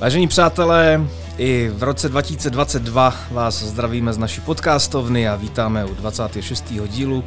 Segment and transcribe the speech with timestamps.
[0.00, 1.06] Vážení přátelé,
[1.38, 6.64] i v roce 2022 vás zdravíme z naší podcastovny a vítáme u 26.
[6.86, 7.24] dílu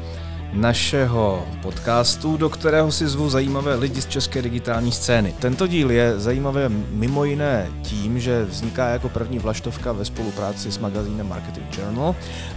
[0.54, 5.34] našeho podcastu, do kterého si zvu zajímavé lidi z české digitální scény.
[5.40, 10.78] Tento díl je zajímavé mimo jiné tím, že vzniká jako první vlaštovka ve spolupráci s
[10.78, 12.16] magazínem Marketing Journal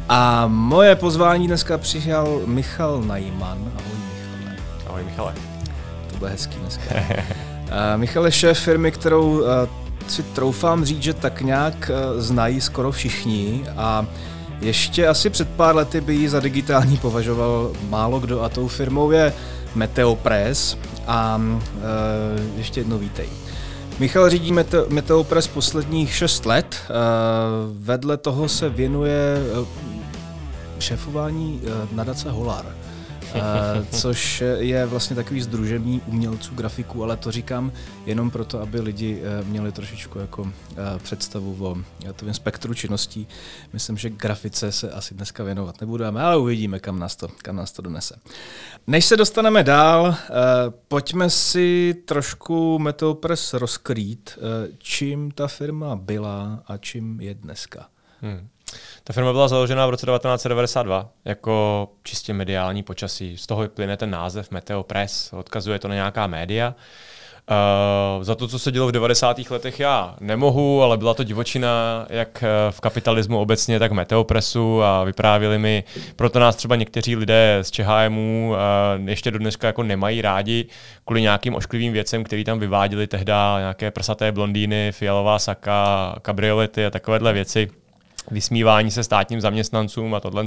[0.08, 3.72] a moje pozvání dneska přijal Michal Najman.
[3.76, 4.56] Ahoj Michale.
[4.86, 5.34] Ahoj Michale.
[6.10, 6.94] To bude hezký dneska.
[7.96, 9.44] Michal je šéf firmy, kterou
[10.08, 14.06] si troufám říct, že tak nějak znají skoro všichni a
[14.60, 19.10] ještě asi před pár lety by ji za digitální považoval málo kdo a tou firmou
[19.10, 19.32] je
[19.74, 23.28] Meteo Press a e, ještě jednou vítej.
[23.98, 26.92] Michal řídí Meteo, Meteo Press posledních 6 let, e,
[27.78, 32.64] vedle toho se věnuje e, šéfování e, nadace Holar.
[33.34, 37.72] Uh, což je vlastně takový združení umělců, grafiků, ale to říkám
[38.06, 40.50] jenom proto, aby lidi uh, měli trošičku jako uh,
[41.02, 41.56] představu
[42.10, 43.28] o tom spektru činností.
[43.72, 47.72] Myslím, že grafice se asi dneska věnovat nebudeme, ale uvidíme, kam nás to, kam nás
[47.72, 48.16] to donese.
[48.86, 50.16] Než se dostaneme dál,
[50.88, 54.38] pojďme si trošku Meteopress rozkrýt,
[54.78, 57.86] čím ta firma byla a čím je dneska.
[58.20, 58.48] Hmm.
[59.04, 63.38] Ta firma byla založena v roce 1992 jako čistě mediální počasí.
[63.38, 66.74] Z toho plyne ten název Meteo Press, odkazuje to na nějaká média.
[68.16, 69.50] Uh, za to, co se dělo v 90.
[69.50, 74.82] letech, já nemohu, ale byla to divočina jak eh, v kapitalismu obecně, tak v Meteopresu
[74.82, 75.84] a vyprávěli mi,
[76.16, 80.66] proto nás třeba někteří lidé z ČHMu uh, ještě do dneska jako nemají rádi
[81.04, 86.90] kvůli nějakým ošklivým věcem, který tam vyváděli tehdy nějaké prsaté blondýny, fialová saka, kabriolety a
[86.90, 87.70] takovéhle věci
[88.30, 90.44] vysmívání se státním zaměstnancům a tohle.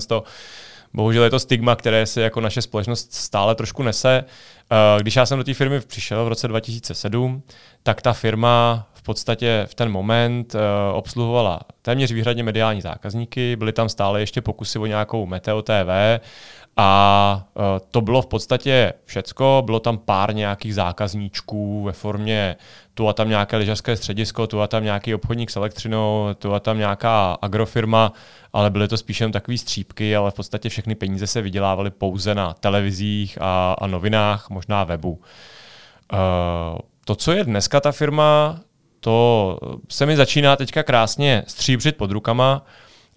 [0.93, 4.23] Bohužel je to stigma, které se jako naše společnost stále trošku nese.
[4.71, 7.43] Eh, když já jsem do té firmy přišel v roce 2007,
[7.83, 10.59] tak ta firma v podstatě v ten moment eh,
[10.93, 15.89] obsluhovala téměř výhradně mediální zákazníky, byly tam stále ještě pokusy o nějakou Meteo TV
[16.77, 19.61] a uh, to bylo v podstatě všecko.
[19.65, 22.55] Bylo tam pár nějakých zákazníčků ve formě
[22.93, 26.59] tu a tam nějaké lyžařské středisko, tu a tam nějaký obchodník s elektřinou, tu a
[26.59, 28.13] tam nějaká agrofirma,
[28.53, 32.35] ale byly to spíše jen takové střípky, ale v podstatě všechny peníze se vydělávaly pouze
[32.35, 35.11] na televizích a, a novinách, možná webu.
[35.11, 38.59] Uh, to, co je dneska ta firma,
[38.99, 39.59] to
[39.89, 42.65] se mi začíná teďka krásně stříbřit pod rukama.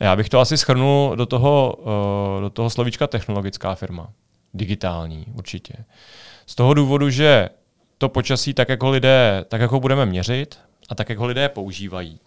[0.01, 4.11] Já bych to asi schrnul do toho, uh, do toho slovíčka technologická firma.
[4.55, 5.75] Digitální, určitě.
[6.47, 7.49] Z toho důvodu, že
[7.99, 10.59] to počasí, tak jak ho lidé, tak jak ho budeme měřit
[10.89, 12.21] a tak jak ho lidé používají,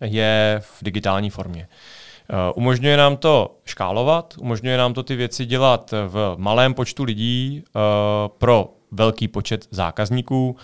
[0.00, 1.68] je v digitální formě.
[2.32, 7.62] Uh, umožňuje nám to škálovat, umožňuje nám to ty věci dělat v malém počtu lidí
[7.66, 7.80] uh,
[8.38, 10.56] pro velký počet zákazníků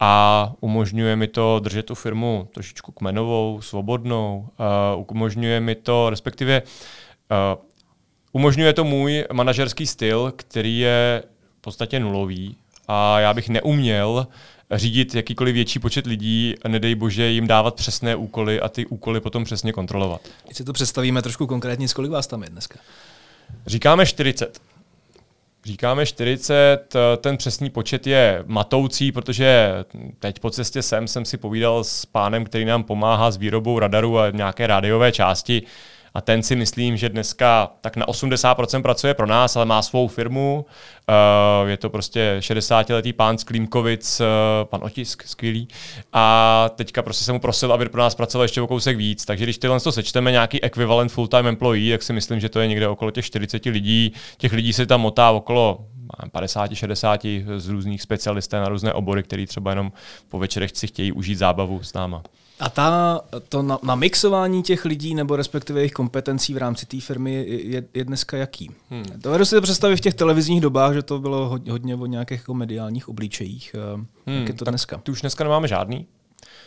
[0.00, 4.48] a umožňuje mi to držet tu firmu trošičku kmenovou, svobodnou.
[4.96, 7.62] Uh, umožňuje mi to, respektive uh,
[8.32, 11.22] umožňuje to můj manažerský styl, který je
[11.58, 12.56] v podstatě nulový
[12.88, 14.26] a já bych neuměl
[14.72, 19.44] řídit jakýkoliv větší počet lidí, nedej bože jim dávat přesné úkoly a ty úkoly potom
[19.44, 20.20] přesně kontrolovat.
[20.44, 22.78] Když si to představíme trošku konkrétně, kolik vás tam je dneska?
[23.66, 24.60] Říkáme 40.
[25.66, 29.70] Říkáme 40, ten přesný počet je matoucí, protože
[30.18, 34.18] teď po cestě sem jsem si povídal s pánem, který nám pomáhá s výrobou radaru
[34.18, 35.62] a nějaké rádiové části
[36.14, 40.08] a ten si myslím, že dneska tak na 80% pracuje pro nás, ale má svou
[40.08, 40.66] firmu.
[41.62, 44.26] Uh, je to prostě 60-letý pán z Klímkovic, uh,
[44.64, 45.68] pan Otisk, skvělý.
[46.12, 49.24] A teďka prostě jsem mu prosil, aby pro nás pracoval ještě o kousek víc.
[49.24, 52.68] Takže když tyhle to sečteme, nějaký ekvivalent full-time employee, tak si myslím, že to je
[52.68, 54.12] někde okolo těch 40 lidí.
[54.36, 55.86] Těch lidí se tam motá okolo
[56.32, 59.92] 50-60 z různých specialisté na různé obory, který třeba jenom
[60.28, 62.22] po večerech si chtějí užít zábavu s náma.
[62.60, 67.00] A ta, to na, na mixování těch lidí nebo respektive jejich kompetencí v rámci té
[67.00, 68.70] firmy je, je, dneska jaký?
[68.90, 69.04] Hmm.
[69.16, 72.38] Dovedu si to představit v těch televizních dobách, že to bylo hodně, hodně o nějakých
[72.38, 73.76] jako mediálních obličejích.
[74.26, 74.98] Hmm, Jak je to dneska?
[74.98, 76.06] Ty už dneska nemáme žádný.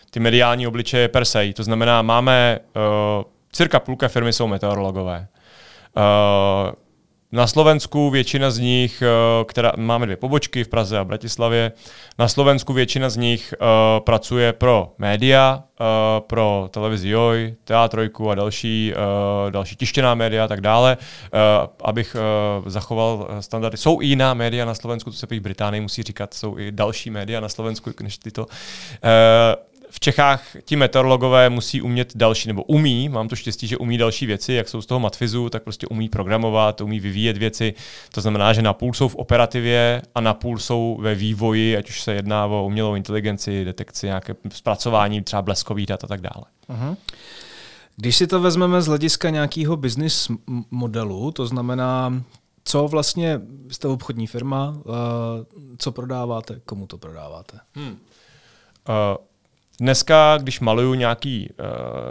[0.10, 5.28] Ty mediální obličeje per se, to znamená, máme uh, cirka půlka firmy jsou meteorologové.
[5.98, 6.74] Uh,
[7.32, 11.72] na Slovensku většina z nich, eh, která máme dvě pobočky v Praze a Bratislavě,
[12.20, 13.68] na Slovensku většina z nich uh,
[14.04, 15.86] pracuje pro média, uh,
[16.28, 20.98] pro televizi Joj, Teatrojku a další, uh, další tištěná média a tak dále,
[21.84, 22.16] abych
[22.66, 23.78] zachoval standardy.
[23.78, 27.10] Jsou i jiná média na Slovensku, to se v Británii musí říkat, jsou i další
[27.10, 28.46] média na Slovensku než tyto.
[29.98, 34.26] V Čechách ti meteorologové musí umět další, nebo umí, mám to štěstí, že umí další
[34.26, 37.74] věci, jak jsou z toho matfizu, tak prostě umí programovat, umí vyvíjet věci.
[38.12, 41.90] To znamená, že na půl jsou v operativě a na půl jsou ve vývoji, ať
[41.90, 46.46] už se jedná o umělou inteligenci, detekci, nějaké zpracování třeba bleskových dat a tak dále.
[46.70, 46.98] Uh-huh.
[47.96, 50.32] Když si to vezmeme z hlediska nějakého business
[50.72, 52.24] modelu, to znamená,
[52.64, 53.42] co vlastně
[53.72, 54.94] jste obchodní firma, uh,
[55.78, 57.60] co prodáváte, komu to prodáváte?
[57.76, 57.90] Hmm.
[57.90, 57.96] Uh,
[59.80, 61.50] Dneska, když maluju nějaký,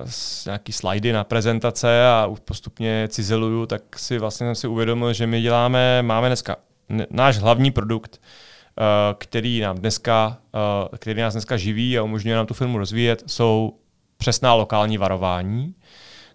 [0.02, 0.10] uh,
[0.46, 5.42] nějaký slidy na prezentace a postupně cizeluju, tak si vlastně jsem si uvědomil, že my
[5.42, 6.56] děláme, máme dneska
[7.10, 8.84] náš hlavní produkt, uh,
[9.18, 13.78] který nám dneska, uh, který nás dneska živí a umožňuje nám tu firmu rozvíjet, jsou
[14.16, 15.74] přesná lokální varování,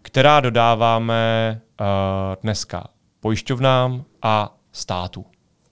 [0.02, 1.86] která dodáváme uh,
[2.42, 2.88] dneska
[3.20, 5.26] pojišťovnám a státu.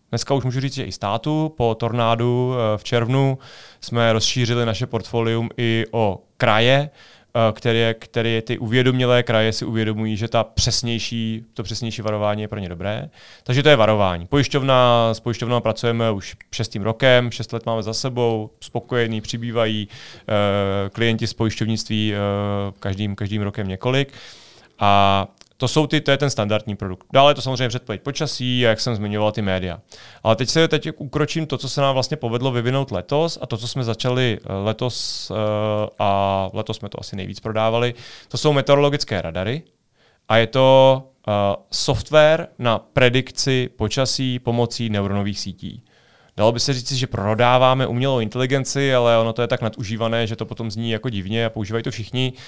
[0.09, 3.37] Dneska už můžu říct, že i státu po tornádu eh, v červnu
[3.81, 10.17] jsme rozšířili naše portfolium i o kraje, eh, které, které ty uvědomělé kraje si uvědomují,
[10.17, 13.09] že ta přesnější, to přesnější varování je pro ně dobré.
[13.43, 14.27] Takže to je varování.
[14.27, 20.33] Pojišťovna, s pojišťovnou pracujeme už šestým rokem, šest let máme za sebou, spokojení, přibývají uh,
[20.89, 22.13] klienti z pojišťovnictví
[22.79, 24.13] každým, každým rokem několik.
[24.79, 25.27] A
[25.59, 27.07] to, jsou ty, to je ten standardní produkt.
[27.13, 29.79] Dále je to samozřejmě předpověď počasí, jak jsem zmiňoval ty média.
[30.23, 33.57] Ale teď se teď ukročím to, co se nám vlastně povedlo vyvinout letos a to,
[33.57, 35.37] co jsme začali eh, letos uh,
[35.99, 37.93] a letos jsme to asi nejvíc prodávali,
[38.27, 39.63] to jsou meteorologické radary
[40.29, 41.33] a je to uh,
[41.71, 45.83] software na predikci počasí pomocí neuronových sítí.
[46.37, 50.35] Dalo by se říct, že prodáváme umělou inteligenci, ale ono to je tak nadužívané, že
[50.35, 52.33] to potom zní jako divně a používají to všichni.
[52.35, 52.39] Uh,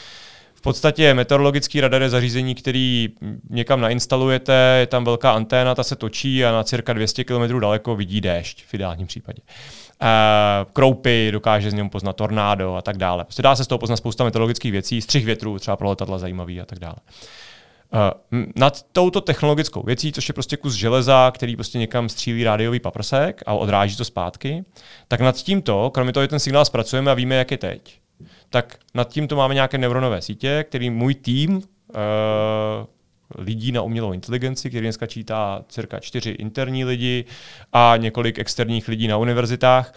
[0.62, 3.10] v podstatě meteorologický radar je zařízení, který
[3.50, 7.96] někam nainstalujete, je tam velká anténa, ta se točí a na cirka 200 km daleko
[7.96, 9.42] vidí déšť v ideálním případě.
[10.02, 10.08] Uh,
[10.74, 13.24] kroupy, dokáže z něm poznat tornádo a tak dále.
[13.24, 16.62] Prostě dá se z toho poznat spousta meteorologických věcí, střih větru, třeba pro letadla zajímavý
[16.62, 16.96] a tak dále.
[17.94, 22.80] Uh, nad touto technologickou věcí, což je prostě kus železa, který prostě někam střílí rádiový
[22.80, 24.66] paprsek a odráží to zpátky,
[25.08, 28.01] tak nad tímto, kromě toho, že ten signál zpracujeme a víme, jak je teď,
[28.50, 31.62] tak nad tím to máme nějaké neuronové sítě, který můj tým uh,
[33.38, 37.26] lidí na umělou inteligenci, který dneska čítá cirka čtyři interní lidi
[37.74, 39.94] a několik externích lidí na univerzitách,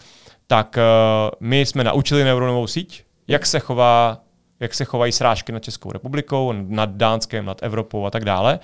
[0.47, 4.21] tak uh, my jsme naučili neuronovou síť, jak se chová
[4.61, 8.61] jak se chovají srážky nad Českou republikou, nad Dánskem, nad Evropou a tak dále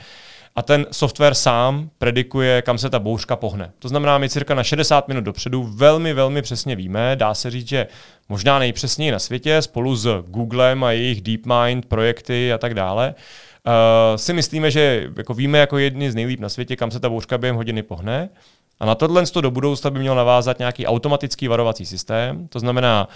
[0.56, 3.72] a ten software sám predikuje, kam se ta bouřka pohne.
[3.78, 7.68] To znamená, my cirka na 60 minut dopředu velmi, velmi přesně víme, dá se říct,
[7.68, 7.86] že
[8.28, 13.14] možná nejpřesněji na světě, spolu s Googlem a jejich DeepMind projekty a tak dále,
[13.66, 13.72] uh,
[14.16, 17.38] si myslíme, že jako víme jako jedni z nejlíp na světě, kam se ta bouřka
[17.38, 18.28] během hodiny pohne.
[18.80, 22.48] A na tohle do budoucna by měl navázat nějaký automatický varovací systém.
[22.48, 23.08] To znamená,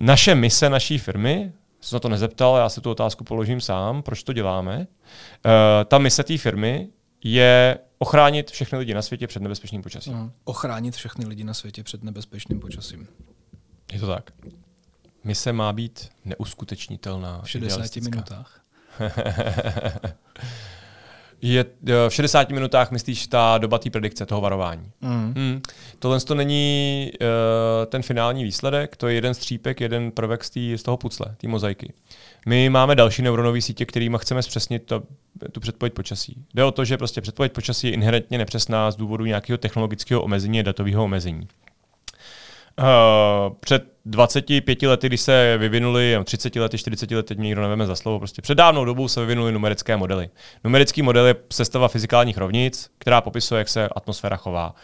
[0.00, 4.22] naše mise naší firmy jsem na to nezeptal, já si tu otázku položím sám, proč
[4.22, 4.78] to děláme.
[4.78, 5.52] Uh,
[5.84, 6.88] ta mise té firmy
[7.24, 10.12] je ochránit všechny lidi na světě před nebezpečným počasím.
[10.12, 13.08] Uh, ochránit všechny lidi na světě před nebezpečným počasím.
[13.92, 14.30] Je to tak.
[15.24, 17.40] Mise má být neuskutečnitelná.
[17.42, 18.60] V 60 minutách.
[21.42, 21.64] je
[22.08, 24.90] v 60 minutách, myslíš, ta doba té predikce, toho varování.
[25.00, 25.32] Mm.
[25.36, 25.60] Mm.
[25.98, 27.26] Tohle to není uh,
[27.86, 31.48] ten finální výsledek, to je jeden střípek, jeden prvek z, tý, z toho pucle, té
[31.48, 31.92] mozaiky.
[32.46, 35.02] My máme další neuronové sítě, kterými chceme zpřesnit to,
[35.52, 36.44] tu předpověď počasí.
[36.54, 40.60] Jde o to, že prostě předpověď počasí je inherentně nepřesná z důvodu nějakého technologického omezení
[40.60, 41.48] a datového omezení.
[42.80, 47.86] Uh, před 25 lety, když se vyvinuli, 30 lety, 40 lety, teď mě nikdo neveme
[47.86, 50.28] za slovo, prostě před dávnou dobou se vyvinuly numerické modely.
[50.64, 54.70] Numerický model je sestava fyzikálních rovnic, která popisuje, jak se atmosféra chová.
[54.70, 54.76] Uh,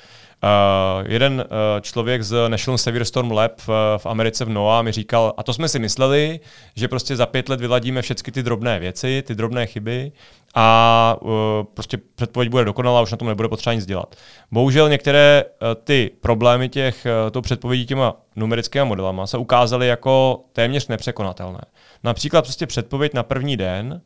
[1.07, 5.35] jeden uh, člověk z National Severe Storm Lab v, v Americe v NOAA mi říkal,
[5.37, 6.41] a to jsme si mysleli,
[6.75, 10.13] že prostě za pět let vyladíme všechny ty drobné věci, ty drobné chyby
[10.55, 11.31] a uh,
[11.75, 14.17] prostě předpověď bude dokonalá, už na tom nebude potřeba nic dělat.
[14.51, 20.45] Bohužel některé uh, ty problémy těch uh, tou předpovědí těma numerickými modelama se ukázaly jako
[20.53, 21.61] téměř nepřekonatelné.
[22.05, 24.01] Například prostě předpověď na první den,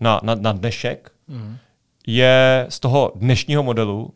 [0.00, 1.56] na, na, na dnešek, mm.
[2.06, 4.14] je z toho dnešního modelu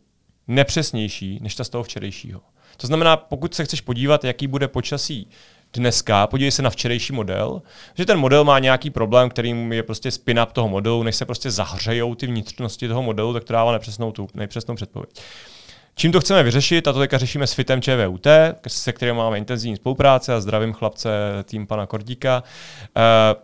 [0.50, 2.40] nepřesnější než ta z toho včerejšího.
[2.76, 5.28] To znamená, pokud se chceš podívat, jaký bude počasí
[5.72, 7.62] dneska, podívej se na včerejší model,
[7.94, 11.50] že ten model má nějaký problém, kterým je prostě spin-up toho modelu, než se prostě
[11.50, 15.20] zahřejou ty vnitřnosti toho modelu, tak to dává nepřesnou, tu, nepřesnou předpověď.
[15.94, 18.26] Čím to chceme vyřešit, a to teďka řešíme s FITem ČVUT,
[18.68, 21.10] se kterým máme intenzivní spolupráce a zdravím chlapce
[21.44, 22.42] tým pana Kordíka.
[22.96, 23.42] Uh,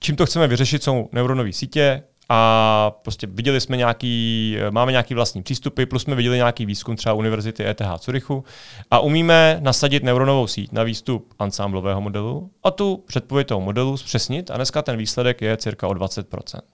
[0.00, 5.42] čím to chceme vyřešit, jsou neuronové sítě a prostě viděli jsme nějaký, máme nějaký vlastní
[5.42, 8.44] přístupy, plus jsme viděli nějaký výzkum třeba Univerzity ETH Curychu
[8.90, 14.50] a umíme nasadit neuronovou síť na výstup ansamblového modelu a tu předpověď toho modelu zpřesnit
[14.50, 16.22] a dneska ten výsledek je cirka o 20%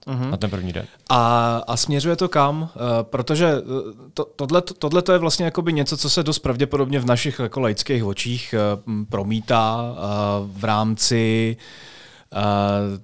[0.07, 0.29] mm-hmm.
[0.29, 0.85] na ten první den.
[1.09, 2.61] A, a směřuje to kam?
[2.61, 2.67] Uh,
[3.01, 3.61] protože eh,
[4.13, 7.59] to, tohle, tohle to je vlastně jakoby něco, co se dost pravděpodobně v našich jako
[7.59, 9.97] laických očích uh, promítá uh,
[10.59, 11.63] v rámci uh,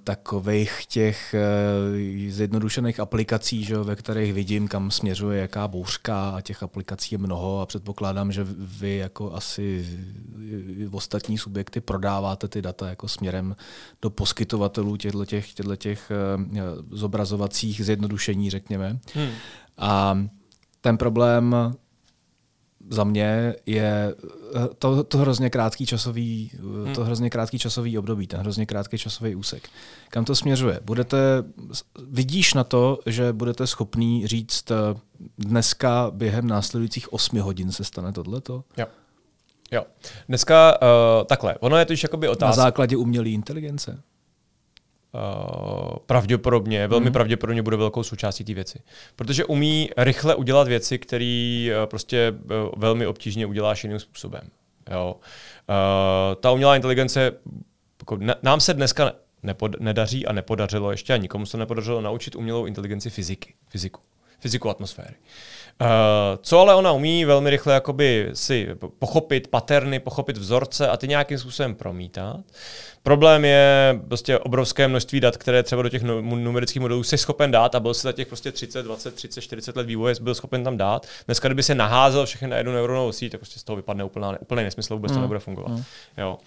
[0.04, 6.62] takových těch uh, zjednodušených aplikací, že, ve kterých vidím, kam směřuje jaká bouřka a těch
[6.62, 9.86] aplikací je mnoho a předpokládám, že vy jako asi
[10.88, 13.56] v ostatní subjekty prodáváte ty data jako směrem
[14.02, 16.42] do poskytovatelů těchto těch, těch uh,
[16.90, 18.98] zobrazovacích zjednodušení, řekněme.
[19.14, 19.30] Hmm.
[19.78, 20.18] A
[20.80, 21.56] ten problém
[22.90, 24.14] za mě je
[24.56, 26.94] eh, to, to hrozně krátký časový, eh, hmm.
[26.94, 29.68] to hrozně krátký časový období, ten hrozně krátký časový úsek.
[30.08, 30.80] Kam to směřuje?
[30.84, 31.18] Budete,
[32.08, 34.74] vidíš na to, že budete schopný říct, eh,
[35.38, 38.64] dneska během následujících 8 hodin se stane tohleto?
[38.76, 38.86] Jo.
[39.72, 39.84] Jo.
[40.28, 42.46] Dneska uh, takhle, ono je to už jakoby otázka.
[42.46, 44.02] Na základě umělé inteligence?
[45.14, 47.12] Uh, pravděpodobně, velmi mm.
[47.12, 48.80] pravděpodobně bude velkou součástí té věci.
[49.16, 54.42] Protože umí rychle udělat věci, které uh, prostě uh, velmi obtížně uděláš jiným způsobem.
[54.90, 55.16] Jo.
[55.16, 57.32] Uh, ta umělá inteligence,
[58.00, 59.12] jako, nám se dneska
[59.42, 64.00] nepod, nedaří a nepodařilo ještě a nikomu se nepodařilo naučit umělou inteligenci fyziky, fyziku,
[64.38, 65.14] fyziku atmosféry.
[65.14, 65.57] Uh,
[66.42, 68.68] co ale ona umí velmi rychle jakoby si
[68.98, 72.40] pochopit paterny, pochopit vzorce a ty nějakým způsobem promítat.
[73.02, 77.74] Problém je prostě obrovské množství dat, které třeba do těch numerických modelů si schopen dát
[77.74, 80.76] a byl si za těch prostě 30, 20, 30, 40 let vývoje byl schopen tam
[80.76, 81.06] dát.
[81.26, 84.40] Dneska, kdyby se naházel všechny na jednu neuronovou síť, tak prostě z toho vypadne úplná,
[84.40, 85.16] úplný nesmysl, vůbec mm.
[85.16, 85.70] to nebude fungovat.
[85.70, 85.82] Mm.
[86.18, 86.38] Jo.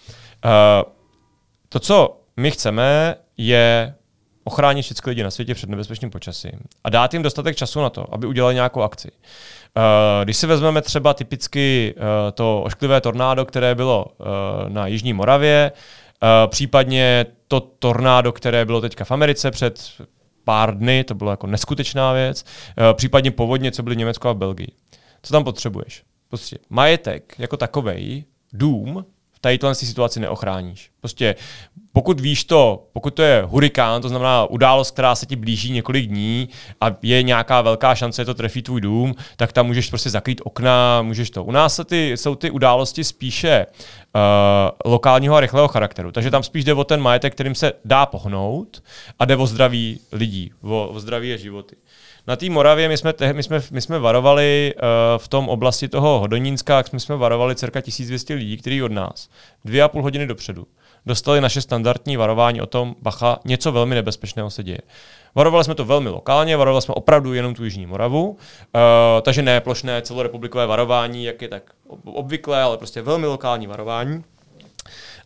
[0.44, 0.92] Uh,
[1.68, 3.94] to, co my chceme, je
[4.44, 8.14] ochránit všechny lidi na světě před nebezpečným počasím a dát jim dostatek času na to,
[8.14, 9.10] aby udělali nějakou akci.
[9.10, 12.02] Uh, když si vezmeme třeba typicky uh,
[12.34, 14.26] to ošklivé tornádo, které bylo uh,
[14.68, 15.72] na Jižní Moravě,
[16.46, 19.90] případně to tornádo, které bylo teďka v Americe před
[20.44, 22.44] pár dny, to bylo jako neskutečná věc.
[22.92, 24.72] Případně povodně, co byly v Německu a v Belgii.
[25.22, 26.02] Co tam potřebuješ?
[26.28, 29.04] Prostě majetek jako takovej, dům,
[29.42, 30.90] v této situaci neochráníš.
[31.00, 31.34] Prostě
[31.92, 36.06] pokud víš to, pokud to je hurikán, to znamená událost, která se ti blíží několik
[36.06, 36.48] dní
[36.80, 40.40] a je nějaká velká šance, že to trefí tvůj dům, tak tam můžeš prostě zakrýt
[40.44, 41.44] okna, můžeš to.
[41.44, 46.12] U nás se ty, jsou ty události spíše uh, lokálního a rychlého charakteru.
[46.12, 48.82] Takže tam spíš jde o ten majetek, kterým se dá pohnout
[49.18, 51.76] a jde o zdraví lidí, o, o zdraví a životy.
[52.26, 54.82] Na té Moravě my jsme, my jsme, my jsme varovali uh,
[55.18, 59.28] v tom oblasti toho Hodonínska, jak jsme, jsme varovali cirka 1200 lidí, kteří od nás
[59.64, 60.66] dvě a půl hodiny dopředu
[61.06, 64.78] dostali naše standardní varování o tom, bacha, něco velmi nebezpečného se děje.
[65.34, 68.36] Varovali jsme to velmi lokálně, varovali jsme opravdu jenom tu Jižní Moravu, uh,
[69.22, 71.62] takže ne plošné celorepublikové varování, jak je tak
[72.04, 74.24] obvyklé, ale prostě velmi lokální varování.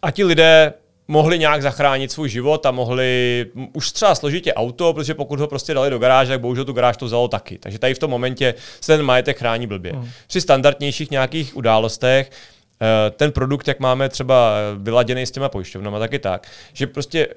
[0.02, 0.72] A ti lidé
[1.08, 5.74] mohli nějak zachránit svůj život a mohli už třeba složitě auto, protože pokud ho prostě
[5.74, 7.58] dali do garáže, tak bohužel tu garáž to vzalo taky.
[7.58, 9.92] Takže tady v tom momentě se ten majetek chrání blbě.
[9.92, 10.08] Mm.
[10.26, 12.30] Při standardnějších nějakých událostech
[12.82, 17.28] Eh, ten produkt, jak máme třeba vyladěný s těma pojišťovnama, tak je tak, že prostě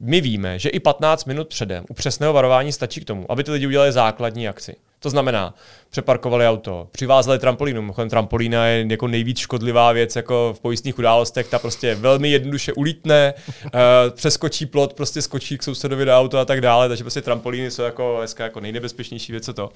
[0.00, 3.50] my víme, že i 15 minut předem u přesného varování stačí k tomu, aby ty
[3.50, 4.76] lidi udělali základní akci.
[5.06, 5.54] To znamená,
[5.90, 7.82] přeparkovali auto, přivázali trampolínu.
[7.82, 11.48] Mimochodem trampolína je jako nejvíc škodlivá věc jako v pojistných událostech.
[11.48, 13.34] Ta prostě velmi jednoduše ulítne,
[13.64, 13.70] uh,
[14.14, 16.88] přeskočí plot, prostě skočí k sousedovi do auto a tak dále.
[16.88, 19.70] Takže prostě trampolíny jsou jako, dneska jako nejnebezpečnější věc, co to.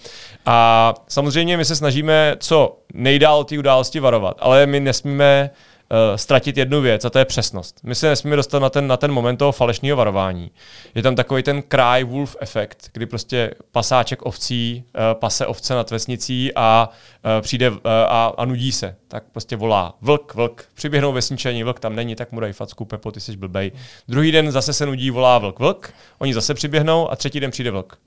[0.47, 5.51] A samozřejmě my se snažíme co nejdál ty události varovat, ale my nesmíme
[5.91, 7.81] uh, ztratit jednu věc, a to je přesnost.
[7.83, 10.51] My se nesmíme dostat na ten, na ten moment toho falešného varování.
[10.95, 15.91] Je tam takový ten cry wolf efekt, kdy prostě pasáček ovcí uh, pase ovce nad
[15.91, 16.89] vesnicí a
[17.25, 17.79] uh, přijde uh,
[18.09, 18.97] a, a nudí se.
[19.09, 20.65] Tak prostě volá vlk, vlk.
[20.75, 23.73] Přiběhnou vesničení, vlk tam není, tak mu dají facku, Pepo, ty jsi blbej.
[24.09, 25.95] Druhý den zase se nudí, volá vlk, vlk.
[26.19, 27.99] Oni zase přiběhnou a třetí den přijde vlk.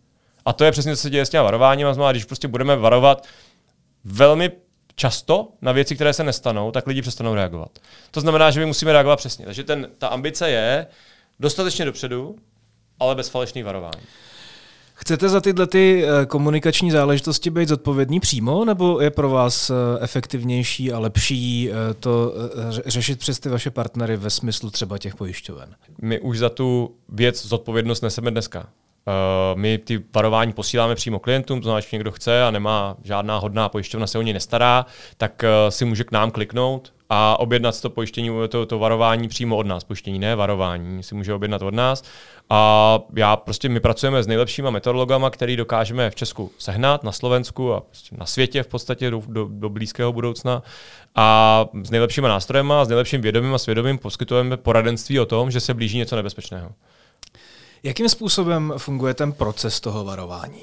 [0.45, 1.87] A to je přesně, co se děje s těma varováním.
[1.87, 3.27] A když prostě budeme varovat
[4.03, 4.51] velmi
[4.95, 7.79] často na věci, které se nestanou, tak lidi přestanou reagovat.
[8.11, 9.45] To znamená, že my musíme reagovat přesně.
[9.45, 10.87] Takže ten, ta ambice je
[11.39, 12.35] dostatečně dopředu,
[12.99, 14.01] ale bez falešných varování.
[14.95, 19.73] Chcete za tyhle ty eh, komunikační záležitosti být zodpovědní přímo, nebo je pro vás eh,
[20.01, 22.33] efektivnější a lepší eh, to
[22.85, 25.75] řešit přes ty vaše partnery ve smyslu třeba těch pojišťoven?
[26.01, 28.69] My už za tu věc zodpovědnost neseme dneska.
[29.07, 33.37] Uh, my ty varování posíláme přímo klientům, to znamená, že někdo chce a nemá žádná
[33.37, 34.85] hodná pojišťovna, se o ně nestará,
[35.17, 39.57] tak uh, si může k nám kliknout a objednat to pojištění, to, to varování přímo
[39.57, 39.83] od nás.
[39.83, 42.03] Pojištění ne, varování si může objednat od nás.
[42.49, 47.73] A já prostě, my pracujeme s nejlepšíma metodologama, který dokážeme v Česku sehnat, na Slovensku
[47.73, 50.63] a prostě na světě v podstatě do, do, do blízkého budoucna.
[51.15, 55.73] A s nejlepšíma nástrojema, s nejlepším vědomím a svědomím poskytujeme poradenství o tom, že se
[55.73, 56.71] blíží něco nebezpečného.
[57.85, 60.61] Jakým způsobem funguje ten proces toho varování?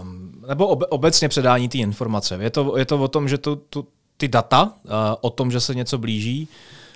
[0.00, 2.38] Um, nebo ob, obecně předání té informace?
[2.40, 3.86] Je to, je to o tom, že tu, tu,
[4.16, 6.48] ty data uh, o tom, že se něco blíží,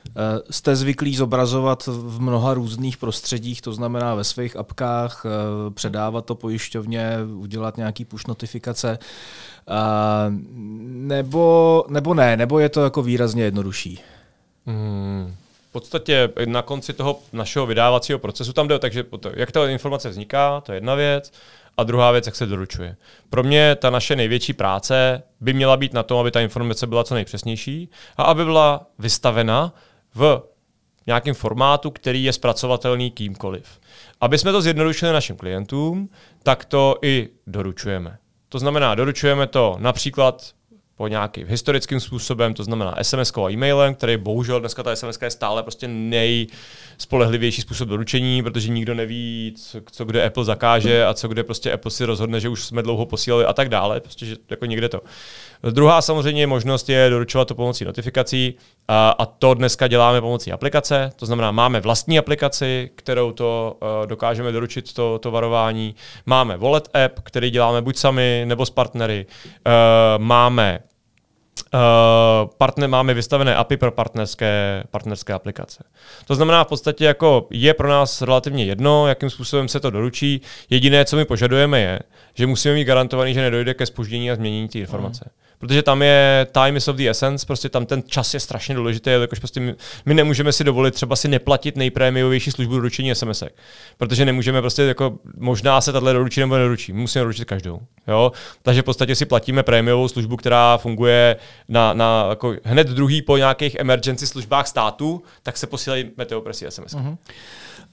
[0.06, 0.12] uh,
[0.50, 6.34] jste zvyklí zobrazovat v mnoha různých prostředích, to znamená ve svých apkách, uh, předávat to
[6.34, 8.98] pojišťovně, udělat nějaký push notifikace,
[10.82, 14.00] nebo, nebo ne, nebo je to jako výrazně jednodušší?
[14.66, 15.34] Hmm
[15.72, 20.60] v podstatě na konci toho našeho vydávacího procesu tam jde, takže jak ta informace vzniká,
[20.60, 21.32] to je jedna věc,
[21.76, 22.96] a druhá věc, jak se doručuje.
[23.30, 27.04] Pro mě ta naše největší práce by měla být na tom, aby ta informace byla
[27.04, 29.74] co nejpřesnější a aby byla vystavena
[30.14, 30.42] v
[31.06, 33.80] nějakém formátu, který je zpracovatelný kýmkoliv.
[34.20, 36.08] Aby jsme to zjednodušili našim klientům,
[36.42, 38.18] tak to i doručujeme.
[38.48, 40.50] To znamená, doručujeme to například
[41.02, 45.30] po nějakým historickým způsobem, to znamená SMS a e-mailem, který bohužel dneska ta SMS je
[45.30, 51.28] stále prostě nejspolehlivější způsob doručení, protože nikdo neví, co, co kde Apple zakáže a co
[51.28, 54.36] kde prostě Apple si rozhodne, že už jsme dlouho posílali a tak dále, prostě že
[54.50, 55.00] jako někde to.
[55.70, 58.54] Druhá samozřejmě možnost je doručovat to pomocí notifikací
[58.88, 64.06] a, a to dneska děláme pomocí aplikace, to znamená máme vlastní aplikaci, kterou to uh,
[64.06, 65.94] dokážeme doručit to, to varování,
[66.26, 70.78] máme wallet app, který děláme buď sami nebo s partnery, uh, máme
[71.74, 75.84] Uh, partner, máme vystavené API pro partnerské, partnerské aplikace.
[76.26, 80.40] To znamená v podstatě jako je pro nás relativně jedno, jakým způsobem se to doručí.
[80.70, 81.98] Jediné, co my požadujeme je,
[82.34, 85.24] že musíme mít garantovaný, že nedojde ke spoždění a změnění té informace.
[85.26, 88.74] Mm protože tam je time is of the essence, prostě tam ten čas je strašně
[88.74, 89.74] důležitý, jakož prostě my,
[90.06, 93.42] my nemůžeme si dovolit třeba si neplatit nejprémiovější službu doručení SMS,
[93.98, 97.80] protože nemůžeme prostě jako možná se tahle doručí nebo nedoručí, musíme doručit každou.
[98.08, 98.32] Jo?
[98.62, 101.36] Takže v podstatě si platíme prémiovou službu, která funguje
[101.68, 106.94] na, na jako hned druhý po nějakých emergency službách státu, tak se posílají meteopresy SMS.
[106.94, 107.16] Uh-huh.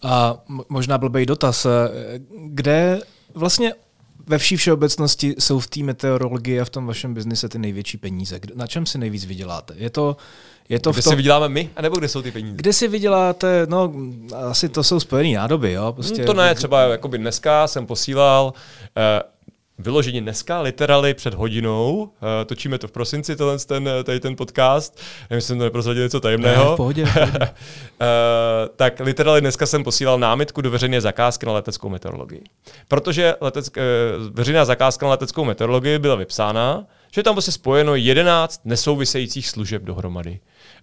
[0.03, 0.37] A
[0.69, 1.67] možná blbý dotaz.
[2.45, 2.99] Kde
[3.33, 3.73] vlastně
[4.27, 8.39] ve vší všeobecnosti jsou v té meteorologii a v tom vašem biznise ty největší peníze.
[8.55, 9.73] Na čem si nejvíc vyděláte?
[9.77, 10.17] Je to,
[10.69, 12.55] je to kde v tom, si vyděláme my, anebo kde jsou ty peníze?
[12.55, 13.93] Kde si vyděláte, no
[14.49, 15.93] asi to jsou spojené nádoby, jo?
[15.93, 19.29] Prostě, hmm, to ne, třeba jakoby dneska jsem posílal uh,
[19.79, 22.09] vyloženě dneska, literally před hodinou, uh,
[22.45, 26.19] točíme to v prosinci, tohle ten, tady ten podcast, nevím, jestli jsem to neprozradil něco
[26.19, 26.65] tajemného.
[26.65, 27.37] Ne, v pohodě, v pohodě.
[27.39, 27.47] uh,
[28.75, 32.43] tak literally dneska jsem posílal námitku do veřejné zakázky na leteckou meteorologii.
[32.87, 33.73] Protože letec, uh,
[34.31, 39.83] veřejná zakázka na leteckou meteorologii byla vypsána, že je tam prostě spojeno 11 nesouvisejících služeb
[39.83, 40.39] dohromady.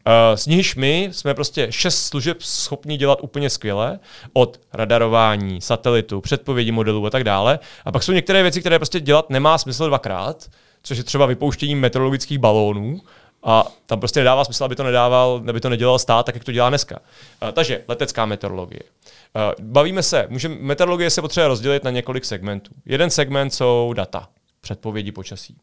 [0.06, 3.98] Uh, s nichž my jsme prostě šest služeb schopni dělat úplně skvěle,
[4.32, 7.58] od radarování, satelitu, předpovědi modelů a tak dále.
[7.84, 10.50] A pak jsou některé věci, které prostě dělat nemá smysl dvakrát,
[10.82, 13.00] což je třeba vypouštění meteorologických balónů,
[13.42, 16.52] a tam prostě nedává smysl, aby to nedával, aby to nedělal stát, tak jak to
[16.52, 16.98] dělá dneska.
[17.42, 18.80] Uh, takže letecká meteorologie.
[18.82, 22.70] Uh, bavíme se, můžeme, meteorologie se potřebuje rozdělit na několik segmentů.
[22.86, 24.28] Jeden segment jsou data
[24.66, 25.56] předpovědi počasí.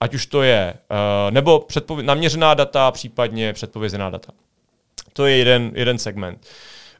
[0.00, 4.32] Ať už to je, uh, nebo předpově- naměřená data, případně předpovězená data.
[5.12, 6.46] To je jeden, jeden segment.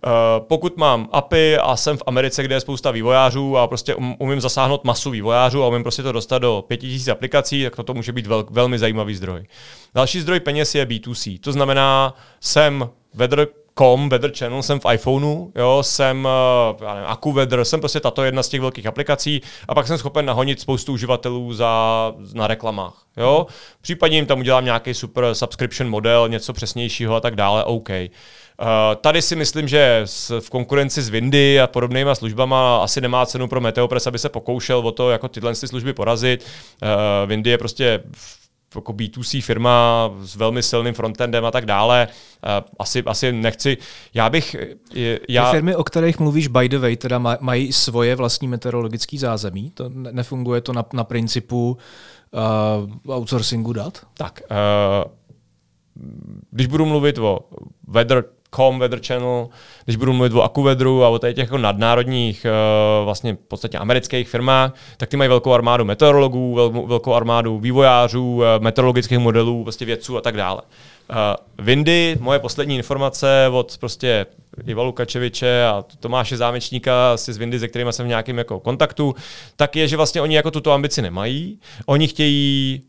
[0.06, 4.16] Uh, pokud mám API a jsem v Americe, kde je spousta vývojářů a prostě um,
[4.18, 8.12] umím zasáhnout masu vývojářů a umím prostě to dostat do 5000 aplikací, tak toto může
[8.12, 9.46] být vel, velmi zajímavý zdroj.
[9.94, 11.40] Další zdroj peněz je B2C.
[11.40, 17.10] To znamená, jsem weather com, Weather Channel, jsem v iPhoneu, jo, jsem uh, já nevím,
[17.10, 20.92] AccuWeather, jsem prostě tato jedna z těch velkých aplikací a pak jsem schopen nahonit spoustu
[20.92, 23.02] uživatelů za, na reklamách.
[23.16, 23.46] Jo?
[23.80, 27.88] Případně jim tam udělám nějaký super subscription model, něco přesnějšího a tak dále, OK.
[27.88, 28.66] Uh,
[29.00, 30.04] tady si myslím, že
[30.40, 34.78] v konkurenci s Windy a podobnýma službama asi nemá cenu pro Meteopress, aby se pokoušel
[34.78, 36.46] o to, jako tyhle služby porazit.
[36.82, 38.02] Uh, Windy je prostě
[38.74, 42.08] jako B2C firma s velmi silným frontendem a tak dále.
[42.10, 43.76] Eh, asi, asi nechci,
[44.14, 44.56] já bych...
[45.28, 45.50] Já...
[45.50, 49.70] Ty firmy, o kterých mluvíš, by the way, teda mají svoje vlastní meteorologické zázemí?
[49.70, 51.78] To nefunguje to na, na principu
[53.06, 54.06] uh, outsourcingu dat?
[54.16, 55.12] Tak, uh,
[56.50, 57.38] když budu mluvit o
[57.88, 59.48] Weather Com Weather Channel,
[59.84, 64.28] když budu mluvit o AccuWeatheru a o těch jako nadnárodních, uh, vlastně v podstatě amerických
[64.28, 69.84] firmách, tak ty mají velkou armádu meteorologů, vel, velkou armádu vývojářů, uh, meteorologických modelů, prostě
[69.84, 70.62] vědců a tak dále.
[71.58, 74.26] Windy, moje poslední informace od prostě
[74.66, 79.14] Iva Lukačeviče a Tomáše Zámečníka asi z Windy, se kterými jsem v nějakém jako kontaktu,
[79.56, 81.58] tak je, že vlastně oni jako tuto ambici nemají.
[81.86, 82.82] Oni chtějí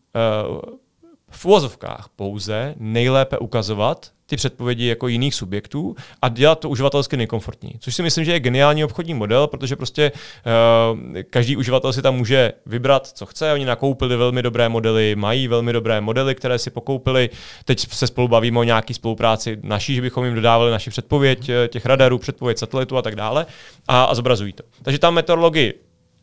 [1.29, 7.73] v úvozovkách pouze nejlépe ukazovat ty předpovědi jako jiných subjektů a dělat to uživatelsky nejkomfortní.
[7.79, 12.15] Což si myslím, že je geniální obchodní model, protože prostě uh, každý uživatel si tam
[12.15, 13.53] může vybrat, co chce.
[13.53, 17.29] Oni nakoupili velmi dobré modely, mají velmi dobré modely, které si pokoupili.
[17.65, 21.67] Teď se spolu bavíme o nějaké spolupráci naší, že bychom jim dodávali naši předpověď eh,
[21.67, 23.45] těch radarů, předpověď satelitu a tak dále
[23.87, 24.63] a, a zobrazují to.
[24.83, 25.73] Takže tam meteorologi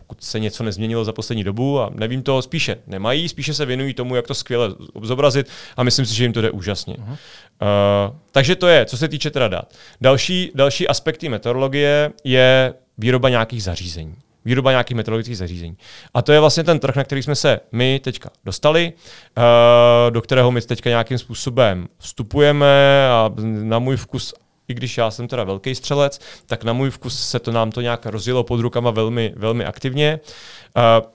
[0.09, 3.94] pokud se něco nezměnilo za poslední dobu a nevím to, spíše nemají, spíše se věnují
[3.94, 6.94] tomu, jak to skvěle zobrazit a myslím si, že jim to jde úžasně.
[6.94, 7.16] Uh-huh.
[7.62, 9.75] Uh, takže to je, co se týče teda dat.
[10.01, 15.77] Další, další aspekty meteorologie je výroba nějakých zařízení výroba nějakých meteorologických zařízení.
[16.14, 19.42] A to je vlastně ten trh, na který jsme se my teďka dostali, uh,
[20.11, 24.35] do kterého my teďka nějakým způsobem vstupujeme a na můj vkus
[24.68, 27.81] i když já jsem teda velký střelec, tak na můj vkus se to nám to
[27.81, 30.21] nějak rozjelo pod rukama velmi, velmi aktivně.
[30.77, 31.11] Uh,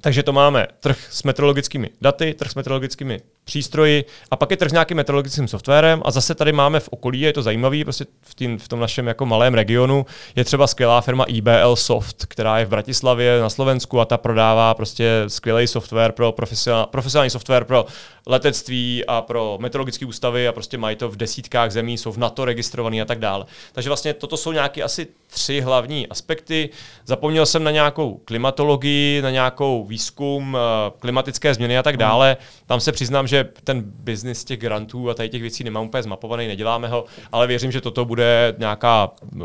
[0.00, 4.70] takže to máme trh s meteorologickými daty, trh s meteorologickými přístroji a pak je trh
[4.70, 8.34] s nějakým meteorologickým softwarem a zase tady máme v okolí, je to zajímavé, prostě v,
[8.34, 12.64] tým, v tom našem jako malém regionu je třeba skvělá firma IBL Soft, která je
[12.64, 17.86] v Bratislavě na Slovensku a ta prodává prostě skvělý software pro profesionální, profesionální software pro
[18.26, 22.44] letectví a pro meteorologické ústavy a prostě mají to v desítkách zemí, jsou v NATO
[22.44, 23.44] registrovaný a tak dále.
[23.72, 26.70] Takže vlastně toto jsou nějaké asi tři hlavní aspekty.
[27.06, 32.36] Zapomněl jsem na nějakou klimatologii, na nějakou výzkum, eh, klimatické změny a tak dále.
[32.66, 33.33] Tam se přiznám, že
[33.64, 37.72] ten biznis těch grantů a tady těch věcí nemám úplně zmapovaný, neděláme ho, ale věřím,
[37.72, 39.44] že toto bude nějaká eh,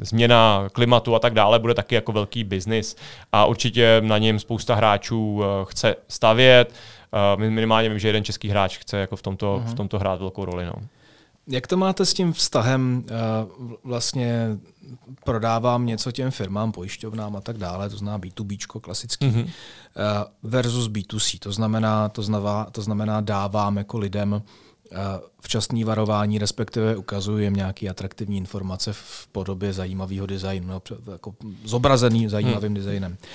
[0.00, 2.96] změna klimatu a tak dále, bude taky jako velký biznis
[3.32, 6.74] a určitě na něm spousta hráčů eh, chce stavět.
[7.36, 9.76] Minimálně vím, že jeden český hráč chce jako v tomto, v mhm.
[9.76, 10.66] tomto hrát velkou roli.
[10.66, 10.72] No.
[11.46, 13.04] Jak to máte s tím vztahem
[13.84, 14.58] vlastně
[15.24, 19.48] prodávám něco těm firmám, pojišťovnám a tak dále, to znamená B2B klasický, mm-hmm.
[20.42, 24.42] versus B2C, to znamená, to znamená, to znamená dávám jako lidem
[24.92, 24.96] eh,
[25.40, 32.28] včasný varování, respektive ukazuji jim nějaký atraktivní informace v podobě zajímavého designu, no, jako zobrazený
[32.28, 32.74] zajímavým hmm.
[32.74, 33.12] designem.
[33.12, 33.28] Uh,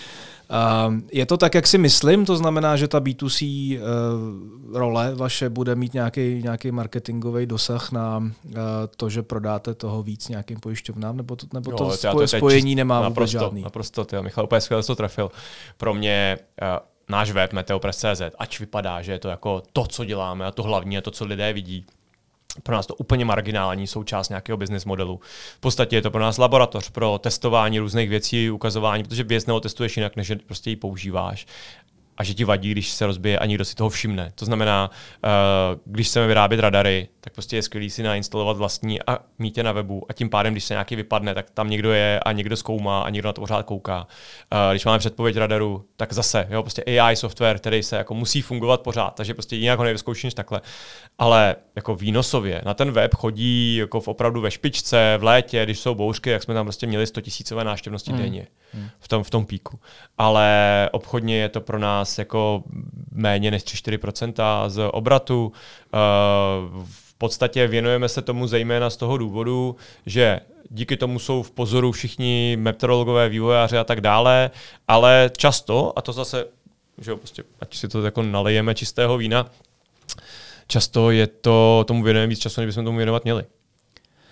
[1.11, 5.49] je to tak, jak si myslím, to znamená, že ta B2C uh, eh, role vaše
[5.49, 8.53] bude mít nějaký, nějaký marketingový dosah na uh,
[8.97, 12.77] to, že prodáte toho víc nějakým pojišťovnám, nebo to, nebo jo, to, to spojení čist,
[12.77, 13.61] nemá naprosto, vůbec žádný?
[13.61, 15.31] Naprosto, ty, Michal úplně skvěle to trefil.
[15.77, 16.67] Pro mě uh,
[17.09, 20.97] náš web meteopress.cz, ať vypadá, že je to jako to, co děláme a to hlavní
[20.97, 21.85] a to, co lidé vidí,
[22.63, 25.19] pro nás to úplně marginální součást nějakého business modelu.
[25.57, 29.97] V podstatě je to pro nás laboratoř pro testování různých věcí, ukazování, protože věc neotestuješ
[29.97, 31.45] jinak, než prostě ji používáš
[32.17, 34.31] a že ti vadí, když se rozbije a nikdo si toho všimne.
[34.35, 34.89] To znamená,
[35.23, 35.29] uh,
[35.85, 39.71] když chceme vyrábět radary, tak prostě je skvělý si nainstalovat vlastní a mít je na
[39.71, 43.01] webu a tím pádem, když se nějaký vypadne, tak tam někdo je a někdo zkoumá
[43.01, 43.99] a někdo na to pořád kouká.
[43.99, 48.41] Uh, když máme předpověď radaru, tak zase, jo, prostě AI software, který se jako musí
[48.41, 50.61] fungovat pořád, takže prostě jinak ho nevyzkoušíš takhle.
[51.17, 55.79] Ale jako výnosově na ten web chodí jako v opravdu ve špičce, v létě, když
[55.79, 58.21] jsou bouřky, jak jsme tam prostě měli 100 tisícové návštěvnosti hmm.
[58.21, 58.47] denně
[58.99, 59.79] v, tom, v tom píku.
[60.17, 62.63] Ale obchodně je to pro nás jako
[63.11, 65.45] méně než 3-4% z obratu.
[65.45, 71.51] Uh, v podstatě věnujeme se tomu zejména z toho důvodu, že díky tomu jsou v
[71.51, 74.51] pozoru všichni meteorologové, vývojáři a tak dále,
[74.87, 76.45] ale často, a to zase,
[76.97, 79.45] že jo, prostě, ať si to jako nalejeme čistého vína,
[80.67, 83.43] často je to, tomu věnujeme víc času, než bychom tomu věnovat měli.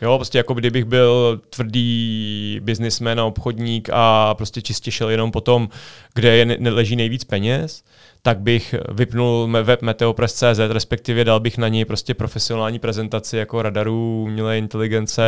[0.01, 5.41] Jo, prostě jako kdybych byl tvrdý biznismen a obchodník a prostě čistě šel jenom po
[5.41, 5.69] tom,
[6.13, 7.83] kde je, leží nejvíc peněz,
[8.21, 14.23] tak bych vypnul web meteopress.cz, respektive dal bych na něj prostě profesionální prezentaci jako radarů,
[14.23, 15.23] umělé inteligence,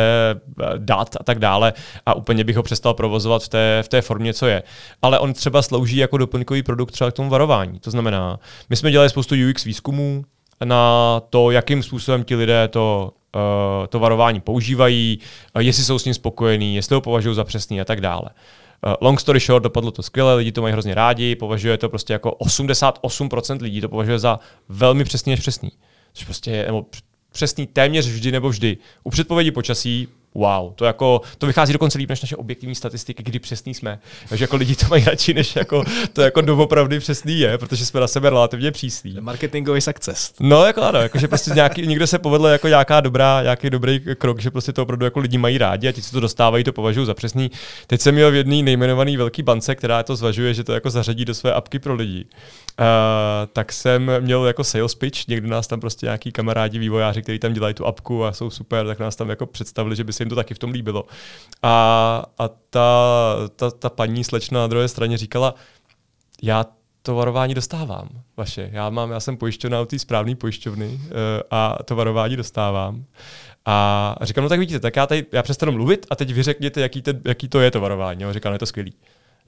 [0.76, 1.72] dat a tak dále
[2.06, 4.62] a úplně bych ho přestal provozovat v té, v té formě, co je.
[5.02, 7.80] Ale on třeba slouží jako doplňkový produkt třeba k tomu varování.
[7.80, 8.38] To znamená,
[8.70, 10.24] my jsme dělali spoustu UX výzkumů
[10.64, 15.18] na to, jakým způsobem ti lidé to uh, to varování používají,
[15.56, 18.30] uh, jestli jsou s ním spokojení, jestli ho považují za přesný a tak dále.
[18.86, 22.12] Uh, long story short, dopadlo to skvěle, lidi to mají hrozně rádi, považuje to prostě
[22.12, 25.70] jako 88% lidí to považuje za velmi přesný než přesný.
[26.12, 26.86] Což prostě je, nebo
[27.32, 28.76] přesný téměř vždy nebo vždy.
[29.04, 33.38] U předpovědi počasí wow, to jako, to vychází dokonce líp než naše objektivní statistiky, kdy
[33.38, 33.98] přesný jsme.
[34.28, 38.00] Takže jako lidi to mají radši, než jako to jako doopravdy přesný je, protože jsme
[38.00, 39.16] na sebe relativně přísní.
[39.20, 40.32] Marketingový success.
[40.40, 44.00] No, jako ano, jako, že prostě nějaký, někdo se povedlo jako nějaká dobrá, nějaký dobrý
[44.18, 46.72] krok, že prostě to opravdu jako lidi mají rádi a ti, co to dostávají, to
[46.72, 47.50] považují za přesný.
[47.86, 51.24] Teď jsem měl v jedné nejmenované velké bance, která to zvažuje, že to jako zařadí
[51.24, 52.26] do své apky pro lidi.
[52.80, 52.86] Uh,
[53.52, 57.52] tak jsem měl jako sales pitch, někdo nás tam prostě nějaký kamarádi, vývojáři, kteří tam
[57.52, 60.28] dělají tu apku a jsou super, tak nás tam jako představili, že by se jim
[60.28, 61.04] to taky v tom líbilo.
[61.62, 62.90] A, a ta,
[63.56, 65.54] ta, ta paní slečna na druhé straně říkala,
[66.42, 66.64] já
[67.02, 68.70] to varování dostávám vaše.
[68.72, 71.00] Já mám, já jsem pojišťovna od té správné pojišťovny uh,
[71.50, 73.04] a to varování dostávám.
[73.66, 76.80] A říkám, no tak vidíte, tak já, tady, já přestanu mluvit a teď vy řekněte,
[76.80, 78.24] jaký, te, jaký to je to varování.
[78.24, 78.94] A říkám, no je to skvělý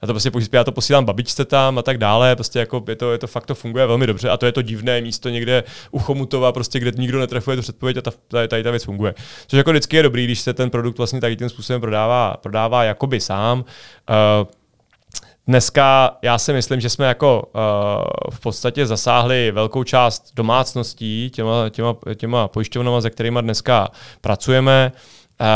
[0.01, 3.11] já to prostě já to posílám babičce tam a tak dále, prostě jako je to,
[3.11, 5.99] je to fakt to funguje velmi dobře a to je to divné místo někde u
[5.99, 9.15] Chomutova, prostě kde nikdo netrefuje tu předpověď a ta, tady, tady ta věc funguje.
[9.47, 12.83] Což jako vždycky je dobrý, když se ten produkt vlastně tady tím způsobem prodává, prodává
[12.83, 13.59] jakoby sám.
[13.59, 14.47] Uh,
[15.47, 21.69] Dneska já si myslím, že jsme jako uh, v podstatě zasáhli velkou část domácností těma,
[21.69, 23.89] těma, těma pojišťovnama, se kterými dneska
[24.21, 24.91] pracujeme.
[25.41, 25.47] Uh,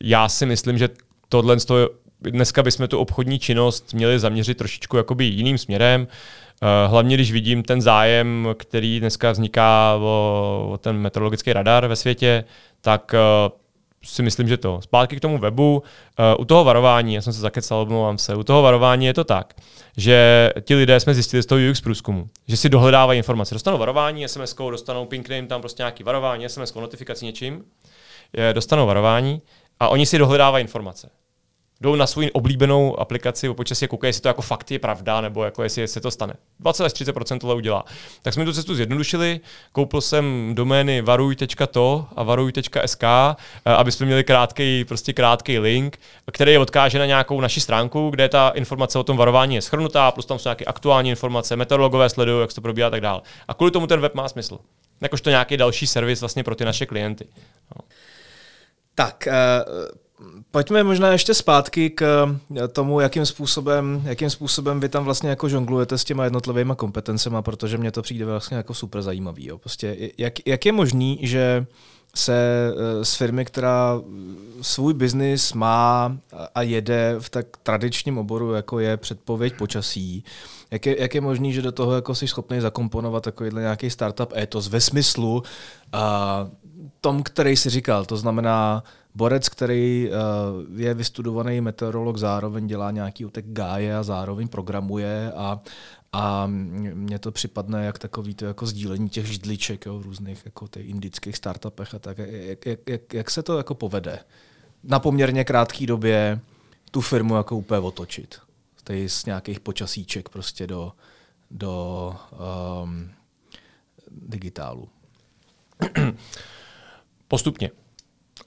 [0.00, 0.88] já si myslím, že
[1.28, 1.56] tohle
[2.30, 6.06] dneska bychom tu obchodní činnost měli zaměřit trošičku jakoby jiným směrem.
[6.62, 11.96] Eh, hlavně když vidím ten zájem, který dneska vzniká o, o ten meteorologický radar ve
[11.96, 12.44] světě,
[12.80, 13.50] tak eh,
[14.04, 14.80] si myslím, že to.
[14.82, 15.82] Zpátky k tomu webu.
[16.18, 19.24] Eh, u toho varování, já jsem se zakecal, omlouvám se, u toho varování je to
[19.24, 19.54] tak,
[19.96, 23.54] že ti lidé jsme zjistili z toho UX průzkumu, že si dohledávají informace.
[23.54, 27.64] Dostanou varování, SMS, dostanou ping name, tam prostě nějaký varování, SMS, notifikací něčím,
[28.52, 29.42] dostanou varování
[29.80, 31.10] a oni si dohledávají informace
[31.82, 35.20] jdou na svou oblíbenou aplikaci o počasí a koukají, jestli to jako fakt je pravda,
[35.20, 36.34] nebo jako jestli se to stane.
[36.60, 37.84] 20 až 30 tohle udělá.
[38.22, 39.40] Tak jsme tu cestu zjednodušili,
[39.72, 46.00] koupil jsem domény varuj.to a varuj.sk, eh, aby jsme měli krátký, prostě krátký link,
[46.32, 50.10] který je odkáže na nějakou naši stránku, kde ta informace o tom varování je schrnutá,
[50.10, 53.20] plus tam jsou nějaké aktuální informace, meteorologové sledují, jak se to probíhá a tak dále.
[53.48, 54.58] A kvůli tomu ten web má smysl.
[55.00, 57.26] Jakož to nějaký další servis vlastně pro ty naše klienty.
[57.76, 57.84] No.
[58.94, 59.28] Tak,
[59.66, 60.02] uh
[60.50, 65.48] Pojďme možná ještě zpátky k eh, tomu, jakým způsobem, jakým způsobem vy tam vlastně jako
[65.48, 69.46] žonglujete s těma jednotlivými kompetencemi, protože mně to přijde vlastně jako super zajímavý.
[69.46, 69.58] Jo.
[69.58, 71.66] Prostě jak, jak je možný, že
[72.14, 72.34] se
[72.72, 74.00] eh, z firmy, která
[74.62, 76.16] svůj biznis má
[76.54, 80.24] a jede v tak tradičním oboru, jako je předpověď počasí,
[80.70, 84.32] jak je, jak je možný, že do toho jako jsi schopný zakomponovat takovýhle nějaký startup
[84.36, 85.42] etos ve smyslu
[85.92, 86.48] a,
[87.02, 88.82] tom, který si říkal, to znamená
[89.14, 95.60] borec, který uh, je vystudovaný meteorolog, zároveň dělá nějaký útek gáje a zároveň programuje a,
[96.12, 100.68] a mně to připadne jak takový to jako sdílení těch židliček jo, v různých jako
[100.68, 102.18] těch indických startupech a tak.
[102.18, 104.18] Jak, jak, jak, jak se to jako povede
[104.84, 106.40] na poměrně krátké době
[106.90, 108.38] tu firmu jako úplně otočit?
[108.84, 110.92] Tady z nějakých počasíček prostě do,
[111.50, 112.16] do
[112.82, 113.10] um,
[114.10, 114.88] digitálu.
[117.28, 117.70] Postupně.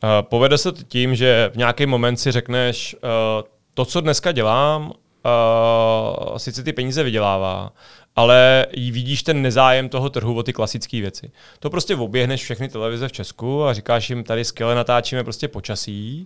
[0.04, 4.32] Uh, povede se to tím, že v nějaký moment si řekneš, uh, to, co dneska
[4.32, 7.72] dělám, uh, sice ty peníze vydělává,
[8.16, 11.32] ale vidíš ten nezájem toho trhu o ty klasické věci.
[11.60, 16.26] To prostě oběhneš všechny televize v Česku a říkáš jim, tady skvěle natáčíme prostě počasí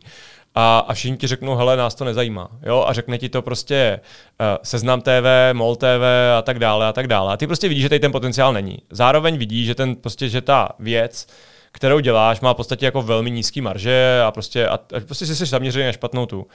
[0.56, 2.50] a, a všichni ti řeknou, hele, nás to nezajímá.
[2.66, 2.86] Jo?
[2.88, 4.00] A řekne ti to prostě
[4.40, 6.04] uh, Seznam TV, MOL TV
[6.38, 7.34] a tak dále a tak dále.
[7.34, 8.78] A ty prostě vidíš, že tady ten potenciál není.
[8.90, 11.28] Zároveň vidíš, že, ten, prostě, že ta věc
[11.72, 15.36] kterou děláš, má v podstatě jako velmi nízký marže a prostě, a, a prostě si
[15.36, 16.40] jsi zaměřený na špatnou tu.
[16.40, 16.48] Uh,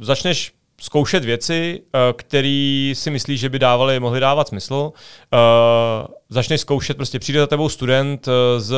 [0.00, 4.74] začneš zkoušet věci, uh, které si myslíš, že by dávali, mohly dávat smysl.
[4.74, 8.74] Uh, začneš zkoušet, prostě přijde za tebou student z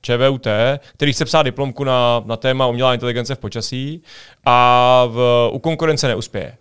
[0.00, 0.46] ČVUT,
[0.94, 4.02] který chce psát diplomku na, na téma umělá inteligence v počasí
[4.46, 6.56] a v, u konkurence neuspěje.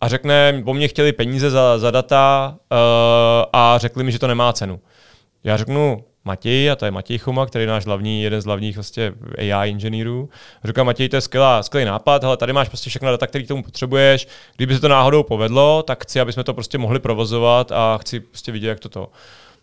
[0.00, 2.78] A řekne, po mně chtěli peníze za, za data uh,
[3.52, 4.80] a řekli mi, že to nemá cenu.
[5.44, 8.76] Já řeknu, Matěj, a to je Matěj Choma, který je náš hlavní, jeden z hlavních
[8.76, 10.28] vlastně AI inženýrů.
[10.64, 13.48] Říká Matěj, to je skvělá, skvělý nápad, ale tady máš prostě všechna data, které k
[13.48, 14.28] tomu potřebuješ.
[14.56, 18.20] Kdyby se to náhodou povedlo, tak chci, aby jsme to prostě mohli provozovat a chci
[18.20, 19.08] prostě vidět, jak to to.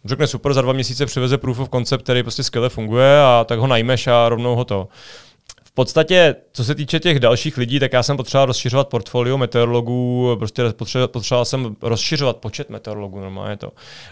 [0.06, 3.60] Řekne super, za dva měsíce přiveze proof of concept, který prostě skvěle funguje a tak
[3.60, 4.88] ho najmeš a rovnou ho to
[5.76, 10.64] podstatě, co se týče těch dalších lidí, tak já jsem potřeboval rozšiřovat portfolio meteorologů, prostě
[10.70, 13.72] potřeboval, potřeboval jsem rozšiřovat počet meteorologů, normálně to.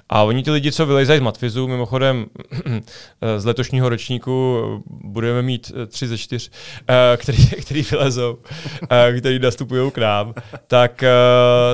[0.10, 2.26] A oni ty lidi, co vylezají z Matfizu, mimochodem
[3.38, 6.52] z letošního ročníku budeme mít tři ze čtyř,
[6.90, 8.38] eh, který, který vylezou,
[8.92, 10.34] eh, který nastupují k nám,
[10.68, 11.10] tak eh,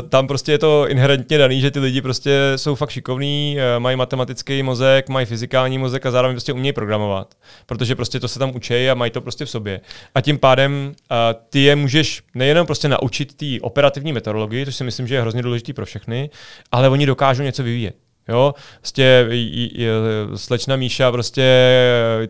[0.09, 4.63] tam prostě je to inherentně daný, že ty lidi prostě jsou fakt šikovní, mají matematický
[4.63, 8.89] mozek, mají fyzikální mozek a zároveň prostě umějí programovat, protože prostě to se tam učí
[8.89, 9.78] a mají to prostě v sobě.
[10.15, 10.71] A tím pádem
[11.11, 11.17] uh,
[11.49, 15.41] ty je můžeš nejenom prostě naučit té operativní meteorologii, což si myslím, že je hrozně
[15.41, 16.29] důležitý pro všechny,
[16.71, 17.95] ale oni dokážou něco vyvíjet.
[18.29, 19.29] Jo, prostě
[20.35, 21.43] slečna Míša prostě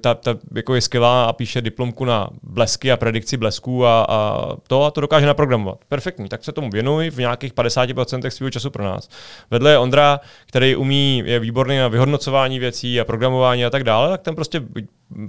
[0.02, 4.48] ta, ta jako je skvělá a píše diplomku na blesky a predikci blesků a, a
[4.68, 5.80] to a to dokáže naprogramovat.
[5.88, 9.10] Perfektní, tak se tomu věnuj v nějakých 50% svého času pro nás.
[9.52, 14.10] Vedle je Ondra, který umí, je výborný na vyhodnocování věcí a programování a tak dále,
[14.10, 14.62] tak ten prostě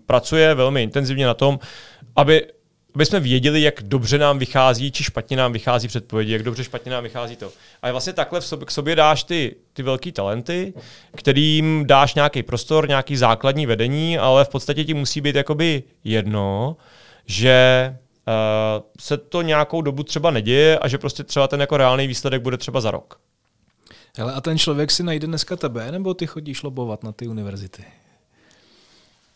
[0.07, 1.59] pracuje velmi intenzivně na tom,
[2.17, 2.47] aby
[2.95, 6.93] aby jsme věděli, jak dobře nám vychází, či špatně nám vychází předpovědi, jak dobře špatně
[6.93, 7.53] nám vychází to.
[7.83, 10.75] A vlastně takhle v sobě, k sobě dáš ty, ty velký talenty,
[11.17, 16.77] kterým dáš nějaký prostor, nějaký základní vedení, ale v podstatě ti musí být jakoby jedno,
[17.27, 22.07] že uh, se to nějakou dobu třeba neděje a že prostě třeba ten jako reálný
[22.07, 23.21] výsledek bude třeba za rok.
[24.17, 27.85] Hele, a ten člověk si najde dneska tebe, nebo ty chodíš lobovat na ty univerzity?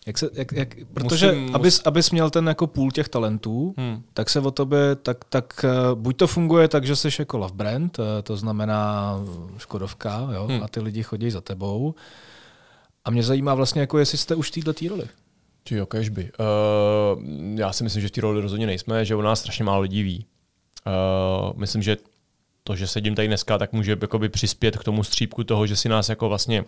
[0.06, 4.02] Jak se, jak, jak, protože musím, abys, abys měl ten jako půl těch talentů, hmm.
[4.12, 7.54] tak se o tobě, tak, tak uh, buď to funguje tak, že jsi jako love
[7.54, 9.14] brand, uh, to znamená
[9.58, 10.62] Škodovka, jo, hmm.
[10.62, 11.94] a ty lidi chodí za tebou.
[13.04, 15.04] A mě zajímá vlastně, jako jestli jste už v této roli.
[15.62, 16.30] Ty jo, kežby.
[16.38, 17.22] Uh,
[17.54, 20.02] já si myslím, že v té roli rozhodně nejsme, že u nás strašně málo lidí
[20.02, 20.26] ví.
[20.86, 21.96] Uh, myslím, že
[22.64, 25.88] to, že sedím tady dneska, tak může jakoby přispět k tomu střípku toho, že si
[25.88, 26.64] nás jako vlastně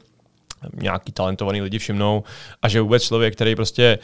[0.74, 2.24] nějaký talentovaný lidi všimnou
[2.62, 3.98] a že vůbec člověk, který prostě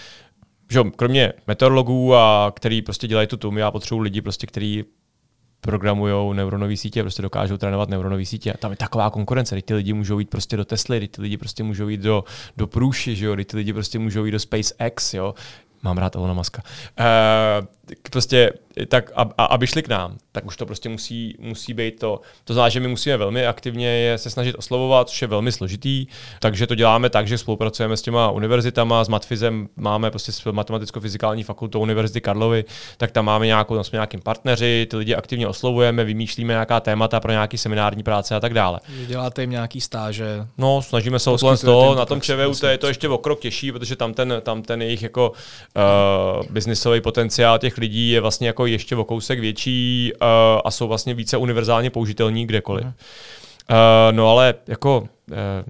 [0.72, 4.84] že kromě meteorologů a který prostě dělají tu tum, já potřebuji lidi, prostě, který
[5.60, 8.52] programují neuronové sítě, prostě dokážou trénovat neuronové sítě.
[8.52, 11.22] A tam je taková konkurence, kdy ty lidi můžou jít prostě do Tesly, kdy ty
[11.22, 12.24] lidi prostě můžou jít do,
[12.56, 15.34] do Průši, že jo, kdy ty lidi prostě můžou jít do SpaceX, jo.
[15.82, 16.62] Mám rád Elona Muska.
[17.00, 17.66] Uh,
[18.10, 18.52] prostě
[18.88, 22.20] tak, a, a, aby šli k nám, tak už to prostě musí, musí být to.
[22.44, 26.06] To znamená, že my musíme velmi aktivně je se snažit oslovovat, což je velmi složitý,
[26.40, 31.44] takže to děláme tak, že spolupracujeme s těma univerzitama, s Matfizem, máme prostě s matematicko-fyzikální
[31.44, 32.64] fakultou Univerzity Karlovy,
[32.96, 37.20] tak tam máme nějakou, tam jsme nějakým partneři, ty lidi aktivně oslovujeme, vymýšlíme nějaká témata
[37.20, 38.80] pro nějaký seminární práce a tak dále.
[39.06, 40.46] Děláte jim nějaký stáže?
[40.58, 43.96] No, snažíme se o to, na tom ČVUT je to ještě o krok těžší, protože
[43.96, 45.32] tam ten, tam ten jejich jako
[45.76, 50.28] uh, biznisový potenciál těch lidí je vlastně jako ještě o kousek větší uh,
[50.64, 52.84] a jsou vlastně více univerzálně použitelní kdekoliv.
[52.84, 52.92] Uh,
[54.10, 55.08] no ale jako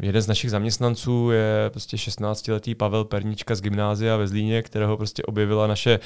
[0.03, 5.22] jeden z našich zaměstnanců je prostě 16-letý Pavel Pernička z gymnázia ve Zlíně, kterého prostě
[5.22, 5.98] objevila naše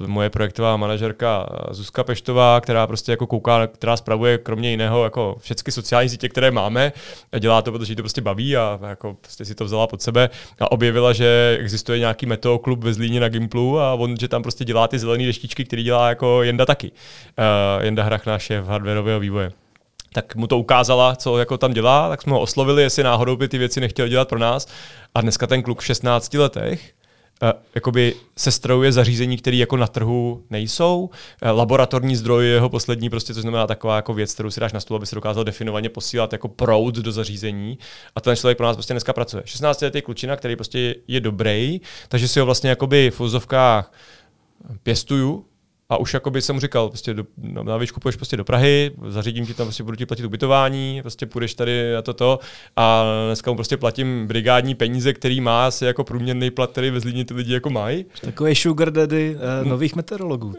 [0.00, 5.36] uh, moje projektová manažerka Zuzka Peštová, která prostě jako kouká, která spravuje kromě jiného jako
[5.40, 6.92] všechny sociální sítě, které máme.
[7.32, 10.02] A dělá to, protože jí to prostě baví a jako prostě si to vzala pod
[10.02, 14.42] sebe a objevila, že existuje nějaký meteoklub ve Zlíně na Gimplu a on, že tam
[14.42, 16.90] prostě dělá ty zelené deštičky, který dělá jako Jenda taky.
[16.90, 19.65] Uh, Jenda Hrach, náš šéf hardwareového vývoje
[20.16, 23.48] tak mu to ukázala, co jako tam dělá, tak jsme ho oslovili, jestli náhodou by
[23.48, 24.66] ty věci nechtěl dělat pro nás.
[25.14, 26.92] A dneska ten kluk v 16 letech
[27.42, 31.00] Uh, jakoby se strojuje zařízení, které jako na trhu nejsou.
[31.00, 34.72] Uh, laboratorní zdroj je jeho poslední, prostě, což znamená taková jako věc, kterou si dáš
[34.72, 37.78] na stůl, aby si dokázal definovaně posílat jako proud do zařízení.
[38.14, 39.42] A ten člověk pro nás prostě dneska pracuje.
[39.46, 43.92] 16 letý klučina, který prostě je dobrý, takže si ho vlastně jakoby v úzovkách
[44.82, 45.44] pěstuju,
[45.88, 47.24] a už jako by jsem mu říkal, prostě do,
[47.62, 51.26] na výšku půjdeš prostě do Prahy, zařídím ti tam, prostě budu ti platit ubytování, prostě
[51.26, 52.38] půjdeš tady na toto
[52.76, 57.00] a dneska mu prostě platím brigádní peníze, který má asi jako průměrný plat, který ve
[57.00, 58.04] Zlíně ty lidi jako mají.
[58.20, 60.48] Takový sugar daddy uh, nových meteorologů.
[60.48, 60.54] Uh,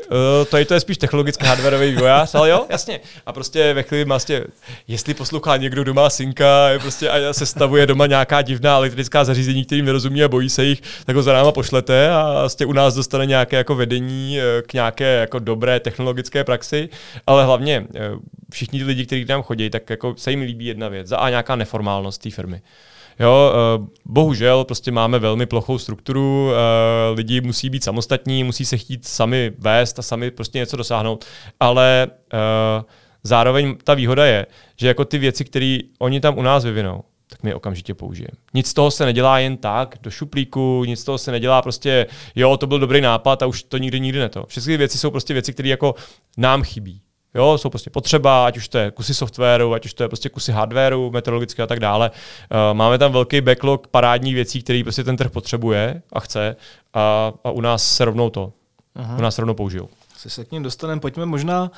[0.51, 2.99] tady to je spíš technologický hardwareový vývojář, ale jo, jasně.
[3.25, 4.43] A prostě ve chvíli vlastně,
[4.87, 9.65] jestli poslouchá někdo doma synka je prostě a se stavuje doma nějaká divná elektrická zařízení,
[9.65, 12.95] kterým nerozumí a bojí se jich, tak ho za náma pošlete a vlastně u nás
[12.95, 14.37] dostane nějaké jako vedení
[14.67, 16.89] k nějaké jako dobré technologické praxi,
[17.27, 17.99] ale hlavně eh,
[18.51, 21.11] všichni ty lidi, kteří tam chodí, tak jako se jim líbí jedna věc.
[21.11, 22.61] A nějaká neformálnost té firmy.
[23.19, 26.55] Jo, eh, bohužel prostě máme velmi plochou strukturu, eh,
[27.13, 31.25] lidi musí být samostatní, musí se chtít sami vést a sami prostě něco dosáhnout,
[31.59, 32.07] ale
[33.23, 37.43] zároveň ta výhoda je, že jako ty věci, které oni tam u nás vyvinou, tak
[37.43, 38.37] my je okamžitě použijeme.
[38.53, 42.07] Nic z toho se nedělá jen tak, do šuplíku, nic z toho se nedělá prostě,
[42.35, 44.45] jo, to byl dobrý nápad a už to nikdy nikdy ne to.
[44.45, 45.95] Všechny věci jsou prostě věci, které jako
[46.37, 47.01] nám chybí.
[47.35, 50.29] Jo, jsou prostě potřeba, ať už to je kusy softwaru, ať už to je prostě
[50.29, 52.11] kusy hardwaru, meteorologické a tak dále.
[52.11, 56.55] Uh, máme tam velký backlog parádních věcí, které prostě ten trh potřebuje a chce
[56.93, 58.53] a, a u nás se rovnou to
[58.97, 59.17] Aha.
[59.17, 59.89] U nás rovnou použijou.
[60.17, 61.01] Se se k ním dostaneme.
[61.01, 61.71] Pojďme možná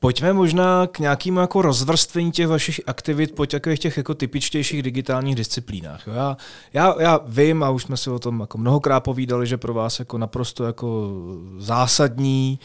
[0.00, 5.34] Pojďme možná k nějakému jako rozvrstvení těch vašich aktivit po takových těch jako typičtějších digitálních
[5.34, 6.06] disciplínách.
[6.06, 6.36] Já,
[6.72, 9.98] já, já vím, a už jsme si o tom jako mnohokrát povídali, že pro vás
[9.98, 11.12] jako naprosto jako
[11.58, 12.58] zásadní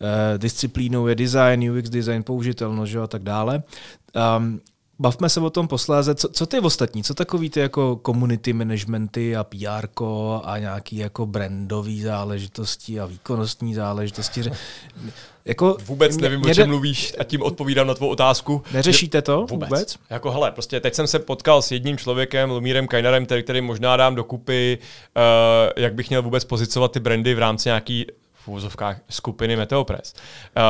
[0.00, 3.62] eh, disciplínou je design, UX design, použitelnost a tak dále.
[4.38, 4.60] Um,
[5.00, 6.14] bavme se o tom posléze.
[6.14, 7.02] Co, co ty ostatní?
[7.02, 9.86] Co takový ty jako community managementy a PR
[10.44, 14.42] a nějaký jako brandový záležitosti a výkonnostní záležitosti?
[15.44, 18.62] Jako, Vůbec mě, nevím, o čem mluvíš a tím odpovídám na tvou otázku.
[18.72, 19.68] Neřešíte to vůbec?
[19.68, 19.96] vůbec?
[20.10, 23.96] Jako hele, prostě teď jsem se potkal s jedním člověkem, Lumírem Kajnarem, který, který možná
[23.96, 24.78] dám dokupy,
[25.16, 25.22] uh,
[25.76, 28.06] jak bych měl vůbec pozicovat ty brandy v rámci nějaký
[28.50, 30.14] v úzovkách skupiny Meteopress.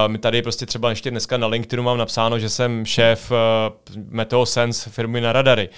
[0.09, 3.37] Uh, tady prostě třeba ještě dneska na LinkedInu mám napsáno, že jsem šéf uh,
[4.09, 5.69] Meteosense firmy na radary.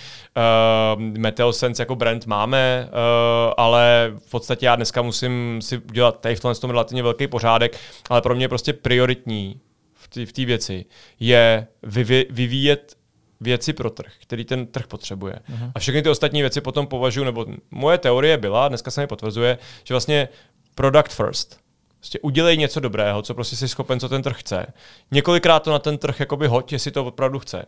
[0.97, 6.37] Uh, Meteosense jako brand máme, uh, ale v podstatě já dneska musím si udělat tady
[6.37, 7.79] v tom relativně velký pořádek,
[8.11, 9.61] ale pro mě prostě prioritní
[10.25, 10.85] v té věci
[11.21, 12.97] je vyvě- vyvíjet
[13.41, 15.35] věci pro trh, který ten trh potřebuje.
[15.35, 15.73] Uh-huh.
[15.75, 19.59] A všechny ty ostatní věci potom považuji, nebo moje teorie byla, dneska se mi potvrzuje,
[19.85, 20.29] že vlastně
[20.75, 21.62] product first.
[22.03, 24.67] Prostě udělej něco dobrého, co prostě jsi schopen, co ten trh chce.
[25.11, 27.65] Několikrát to na ten trh jakoby hoď, jestli to opravdu chce.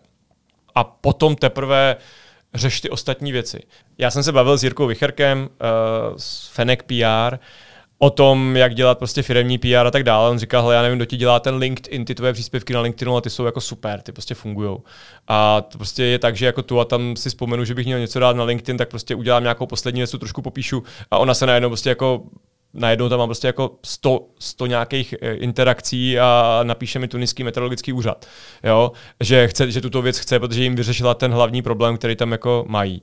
[0.74, 1.97] A potom teprve
[2.55, 3.61] řeš ty ostatní věci.
[3.99, 7.37] Já jsem se bavil s Jirkou Vicherkem uh, z Fenek PR
[7.99, 10.30] o tom, jak dělat prostě firemní PR a tak dále.
[10.30, 13.22] On říkal, já nevím, kdo ti dělá ten LinkedIn, ty tvoje příspěvky na LinkedInu, ale
[13.22, 14.78] ty jsou jako super, ty prostě fungují.
[15.28, 17.99] A to prostě je tak, že jako tu a tam si vzpomenu, že bych měl
[17.99, 21.47] něco dát na LinkedIn, tak prostě udělám nějakou poslední věc, trošku popíšu a ona se
[21.47, 22.22] najednou prostě jako
[22.75, 27.93] najednou tam mám prostě jako 100, 100 nějakých eh, interakcí a napíše mi tuniský meteorologický
[27.93, 28.27] úřad,
[28.64, 28.93] jo?
[29.20, 32.64] Že, chce, že tuto věc chce, protože jim vyřešila ten hlavní problém, který tam jako
[32.68, 33.03] mají.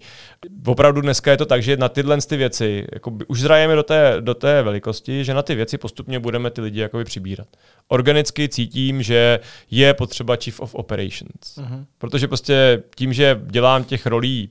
[0.66, 4.16] Opravdu dneska je to tak, že na tyhle ty věci jako už zrajeme do té,
[4.20, 7.48] do té velikosti, že na ty věci postupně budeme ty lidi jakoby přibírat.
[7.88, 9.40] Organicky cítím, že
[9.72, 11.58] je potřeba Chief of Operations.
[11.58, 11.86] Uh-huh.
[11.98, 14.50] Protože prostě tím, že dělám těch rolí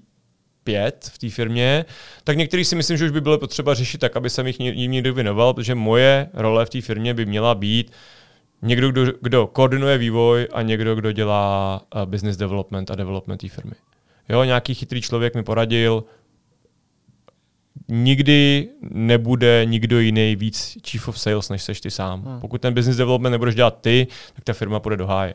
[0.70, 1.84] pět v té firmě,
[2.24, 4.92] tak některý si myslím, že už by bylo potřeba řešit tak, aby jsem jich jim
[4.92, 7.92] někdo věnoval, protože moje role v té firmě by měla být
[8.62, 13.48] někdo, kdo, kdo koordinuje vývoj a někdo, kdo dělá uh, business development a development té
[13.48, 13.72] firmy.
[14.28, 16.04] Jo, nějaký chytrý člověk mi poradil,
[17.88, 22.22] nikdy nebude nikdo jiný víc chief of sales, než seš ty sám.
[22.22, 22.40] Hmm.
[22.40, 25.34] Pokud ten business development nebudeš dělat ty, tak ta firma půjde do háje.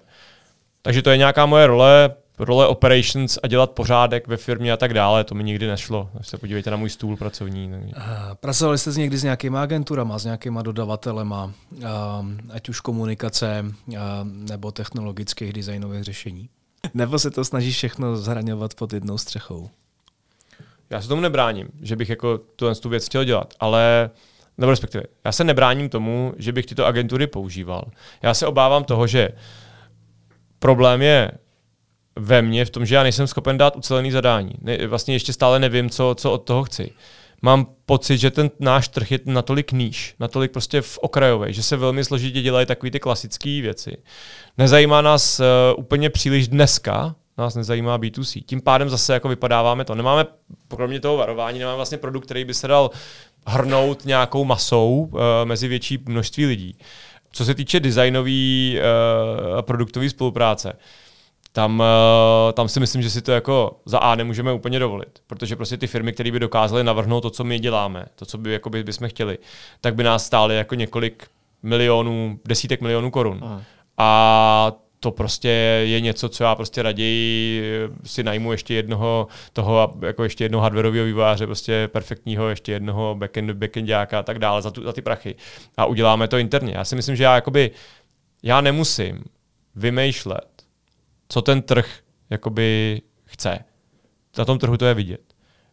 [0.81, 4.93] Takže to je nějaká moje role, role operations a dělat pořádek ve firmě a tak
[4.93, 6.09] dále, to mi nikdy nešlo.
[6.19, 7.71] Až se podívejte na můj stůl pracovní.
[8.39, 11.51] Pracovali jste někdy s nějakýma agenturama, s nějakýma dodavatelema,
[12.53, 13.65] ať už komunikace
[14.23, 16.49] nebo technologických designových řešení?
[16.93, 19.69] Nebo se to snaží všechno zhraňovat pod jednou střechou?
[20.89, 24.09] Já se tomu nebráním, že bych jako tu, tu věc chtěl dělat, ale
[24.57, 27.83] nebo respektive, já se nebráním tomu, že bych tyto agentury používal.
[28.21, 29.29] Já se obávám toho, že
[30.59, 31.31] problém je
[32.15, 34.51] ve mně v tom, že já nejsem schopen dát ucelený zadání.
[34.61, 36.91] Ne, vlastně ještě stále nevím, co, co od toho chci.
[37.41, 41.77] Mám pocit, že ten náš trh je natolik níž, natolik prostě v okrajové, že se
[41.77, 43.97] velmi složitě dělají takové ty klasické věci.
[44.57, 45.45] Nezajímá nás uh,
[45.77, 48.43] úplně příliš dneska, nás nezajímá B2C.
[48.45, 49.95] Tím pádem zase jako vypadáváme to.
[49.95, 50.25] Nemáme,
[50.67, 52.89] kromě toho varování, nemáme vlastně produkt, který by se dal
[53.47, 56.77] hrnout nějakou masou uh, mezi větší množství lidí.
[57.31, 60.79] Co se týče designové uh, produktové spolupráce, uh,
[61.55, 61.83] tam,
[62.49, 65.77] eh, tam si myslím, že si to jako za A nemůžeme úplně dovolit, protože prostě
[65.77, 68.83] ty firmy, které by dokázaly navrhnout to, co my děláme, to, co by jako by,
[68.83, 69.37] bychom chtěli,
[69.81, 71.27] tak by nás stály jako několik
[71.63, 73.39] milionů, desítek milionů korun.
[73.41, 73.61] Aha.
[73.97, 75.49] A to prostě
[75.85, 77.63] je něco, co já prostě raději
[78.03, 83.51] si najmu ještě jednoho toho, jako ještě jednoho hardwareového vývojáře, prostě perfektního, ještě jednoho backend,
[83.51, 85.35] backendáka a tak dále za, tu, za ty prachy.
[85.77, 86.73] A uděláme to interně.
[86.75, 87.71] Já si myslím, že já jakoby,
[88.43, 89.23] já nemusím
[89.75, 90.54] vymýšlet
[91.29, 91.99] co ten trh
[92.29, 93.59] jakoby chce.
[94.37, 95.21] Na tom trhu to je vidět.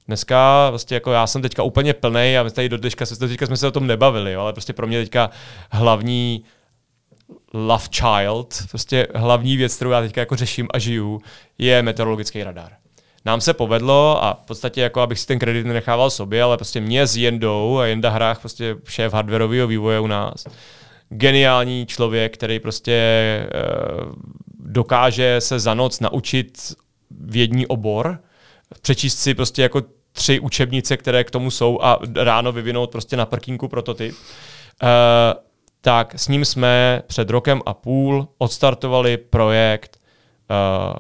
[0.07, 3.68] Dneska vlastně jako já jsem teďka úplně plný a tady do dneška, teďka jsme se
[3.68, 5.30] o tom nebavili, jo, ale prostě pro mě teďka
[5.70, 6.44] hlavní
[7.55, 11.20] love child, prostě hlavní věc, kterou já teďka jako řeším a žiju,
[11.59, 12.72] je meteorologický radar.
[13.24, 16.80] Nám se povedlo a v podstatě jako abych si ten kredit nenechával sobě, ale prostě
[16.80, 20.44] mě s Jendou a Jenda Hrách, prostě šéf hardwareového vývoje u nás,
[21.09, 23.46] geniální člověk, který prostě
[24.05, 24.12] uh,
[24.72, 26.74] dokáže se za noc naučit
[27.10, 28.18] vědní obor,
[28.82, 33.26] přečíst si prostě jako tři učebnice, které k tomu jsou a ráno vyvinout prostě na
[33.26, 34.88] parkinku prototyp, uh,
[35.80, 40.00] tak s ním jsme před rokem a půl odstartovali projekt
[40.50, 40.96] uh,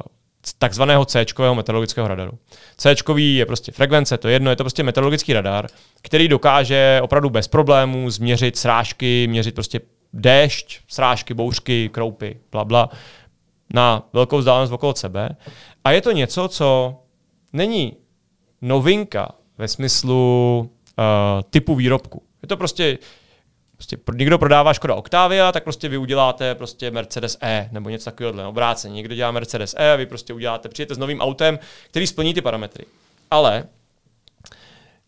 [0.58, 2.38] takzvaného C meteorologického radaru.
[2.76, 5.66] C je prostě frekvence, to je jedno, je to prostě meteorologický radar,
[6.02, 9.80] který dokáže opravdu bez problémů změřit srážky, měřit prostě
[10.12, 12.88] déšť, srážky, bouřky, kroupy, bla, bla,
[13.72, 15.36] na velkou vzdálenost okolo sebe.
[15.84, 16.96] A je to něco, co
[17.52, 17.96] není
[18.60, 21.04] novinka ve smyslu uh,
[21.50, 22.22] typu výrobku.
[22.42, 22.98] Je to prostě
[23.76, 28.48] Prostě někdo prodává Škoda Octavia, tak prostě vy uděláte prostě Mercedes E nebo něco takového
[28.48, 28.94] obrácení.
[28.94, 31.58] Někdo dělá Mercedes E a vy prostě uděláte, přijete s novým autem,
[31.90, 32.84] který splní ty parametry.
[33.30, 33.64] Ale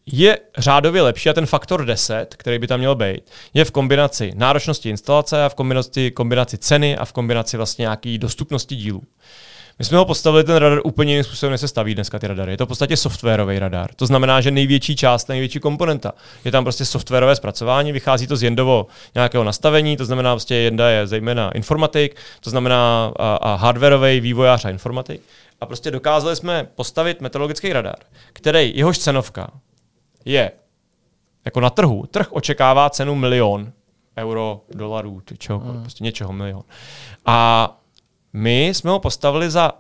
[0.07, 3.21] je řádově lepší a ten faktor 10, který by tam měl být,
[3.55, 8.19] je v kombinaci náročnosti instalace a v kombinaci, kombinaci ceny a v kombinaci vlastně nějaký
[8.19, 9.03] dostupnosti dílů.
[9.79, 12.53] My jsme ho postavili ten radar úplně jiným způsobem, než se staví dneska ty radary.
[12.53, 13.95] Je to v podstatě softwarový radar.
[13.97, 16.13] To znamená, že největší část, největší komponenta
[16.45, 20.89] je tam prostě softwarové zpracování, vychází to z Jendovo nějakého nastavení, to znamená, prostě Jenda
[20.89, 25.21] je zejména informatik, to znamená a, a hardwareový vývojář a informatik.
[25.61, 27.97] A prostě dokázali jsme postavit meteorologický radar,
[28.33, 29.51] který jehož cenovka
[30.25, 30.51] je
[31.45, 32.07] jako na trhu.
[32.07, 33.73] Trh očekává cenu milion
[34.17, 35.83] euro, dolarů, čeho, mm.
[35.83, 36.63] prostě něčeho milion.
[37.27, 37.71] A
[38.33, 39.73] my jsme ho postavili za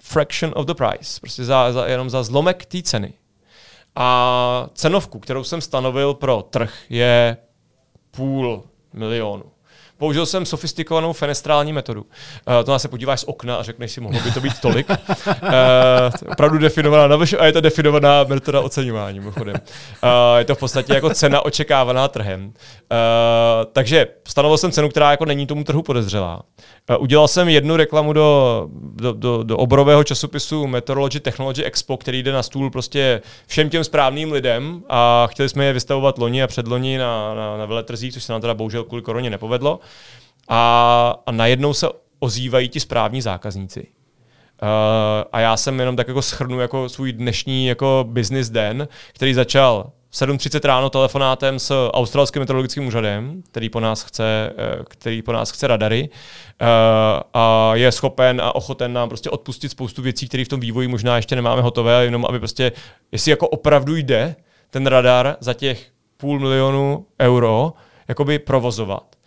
[0.00, 3.12] fraction of the price, prostě za, za, jenom za zlomek té ceny.
[3.96, 7.36] A cenovku, kterou jsem stanovil pro trh, je
[8.10, 9.44] půl milionu.
[9.98, 12.02] Použil jsem sofistikovanou fenestrální metodu.
[12.02, 14.90] Uh, to nás se podíváš z okna a řekneš si, mohlo by to být tolik.
[14.90, 14.94] Uh,
[16.32, 19.20] opravdu definovaná na a je to definovaná metoda oceňování.
[19.20, 19.32] Uh,
[20.38, 22.46] je to v podstatě jako cena očekávaná trhem.
[22.46, 22.52] Uh,
[23.72, 26.42] takže stanovil jsem cenu, která jako není tomu trhu podezřelá.
[26.90, 32.22] Uh, udělal jsem jednu reklamu do, do, do, do oborového časopisu Meteorology Technology Expo, který
[32.22, 36.46] jde na stůl prostě všem těm správným lidem a chtěli jsme je vystavovat loni a
[36.46, 39.80] předloni na, na, na veletrzích, což se nám teda bohužel kvůli koroně nepovedlo
[40.48, 41.86] a, a najednou se
[42.18, 43.86] ozývají ti správní zákazníci.
[44.62, 44.68] Uh,
[45.32, 49.90] a já jsem jenom tak jako schrnu jako svůj dnešní jako business den, který začal
[50.12, 55.50] 7.30 ráno telefonátem s australským meteorologickým úřadem, který po nás chce, eh, který po nás
[55.50, 56.66] chce radary uh,
[57.34, 61.16] a je schopen a ochoten nám prostě odpustit spoustu věcí, které v tom vývoji možná
[61.16, 62.72] ještě nemáme hotové, jenom aby prostě,
[63.12, 64.36] jestli jako opravdu jde
[64.70, 65.86] ten radar za těch
[66.16, 67.72] půl milionu euro
[68.08, 69.18] jakoby provozovat,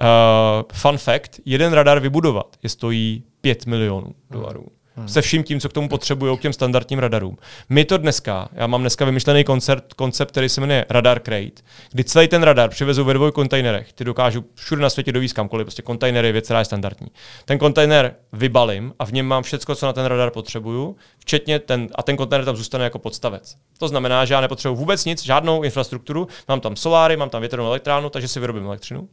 [0.00, 4.66] Uh, fun fact, jeden radar vybudovat je stojí 5 milionů dolarů.
[4.96, 5.08] Hmm.
[5.08, 7.38] Se vším tím, co k tomu potřebují, k těm standardním radarům.
[7.68, 11.62] My to dneska, já mám dneska vymyšlený koncert, koncept, který se jmenuje Radar Crate,
[11.92, 13.92] kdy celý ten radar přivezou ve dvou kontejnerech.
[13.92, 17.08] Ty dokážu všude na světě dovízt kamkoliv, prostě kontejner je věc, která je standardní.
[17.44, 21.88] Ten kontejner vybalím a v něm mám všechno, co na ten radar potřebuju, včetně ten,
[21.94, 23.56] a ten kontejner tam zůstane jako podstavec.
[23.78, 27.66] To znamená, že já nepotřebuji vůbec nic, žádnou infrastrukturu, mám tam soláry, mám tam větrnou
[27.66, 29.08] elektrárnu, takže si vyrobím elektřinu.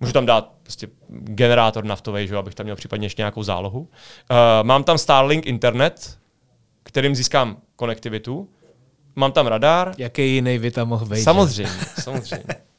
[0.00, 3.80] Můžu tam dát prostě generátor naftový, že abych tam měl případně ještě nějakou zálohu.
[3.80, 3.86] Uh,
[4.62, 6.18] mám tam Starlink internet,
[6.82, 8.48] kterým získám konektivitu.
[9.16, 9.94] Mám tam radar.
[9.98, 11.22] Jaký jiný by tam mohl být?
[11.22, 12.44] Samozřejmě, samozřejmě.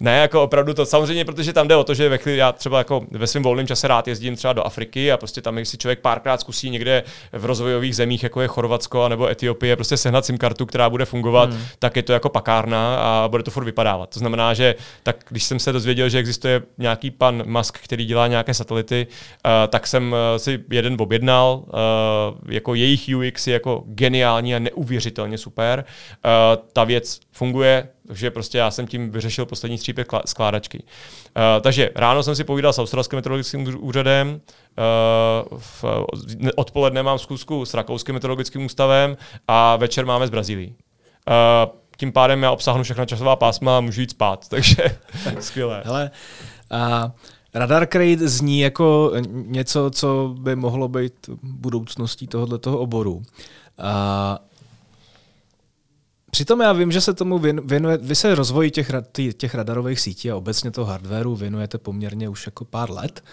[0.00, 2.78] Ne, jako opravdu to samozřejmě, protože tam jde o to, že ve chvíli, já třeba
[2.78, 5.78] jako ve svém volném čase rád jezdím třeba do Afriky a prostě tam, když si
[5.78, 10.38] člověk párkrát zkusí někde v rozvojových zemích, jako je Chorvatsko nebo Etiopie, prostě sehnat SIM
[10.38, 11.62] kartu, která bude fungovat, hmm.
[11.78, 14.10] tak je to jako pakárna a bude to furt vypadávat.
[14.10, 18.26] To znamená, že tak když jsem se dozvěděl, že existuje nějaký pan Musk, který dělá
[18.26, 21.72] nějaké satelity, uh, tak jsem uh, si jeden objednal, uh,
[22.48, 25.84] jako jejich UX je jako geniální a neuvěřitelně super.
[26.24, 30.82] Uh, ta věc funguje, takže prostě já jsem tím vyřešil poslední střípek skládačky.
[30.82, 34.40] Uh, takže ráno jsem si povídal s australským meteorologickým úřadem,
[35.50, 35.84] uh, v,
[36.56, 39.16] odpoledne mám zkusku s rakouským meteorologickým ústavem
[39.48, 40.68] a večer máme z Brazílii.
[40.68, 44.98] Uh, tím pádem já obsáhnu všechna časová pásma a můžu jít spát, takže
[45.40, 45.82] skvělé.
[45.84, 46.10] Hele,
[46.72, 47.10] uh...
[47.54, 53.22] Radar Crate zní jako něco, co by mohlo být budoucností tohoto oboru.
[53.78, 54.38] A
[56.30, 58.90] Přitom já vím, že se tomu věnuje, vy se rozvoji těch,
[59.36, 63.24] těch radarových sítí a obecně toho hardwareu věnujete poměrně už jako pár let.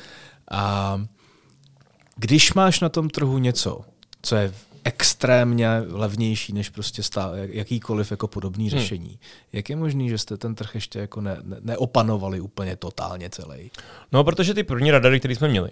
[0.51, 1.01] A
[2.15, 3.81] když máš na tom trhu něco,
[4.21, 8.79] co je extrémně levnější než prostě stá, jakýkoliv jako podobný hmm.
[8.79, 9.19] řešení.
[9.53, 13.71] Jak je možný, že jste ten trh ještě jako ne, ne, neopanovali úplně totálně celý?
[14.11, 15.69] No, protože ty první radary, které jsme měli,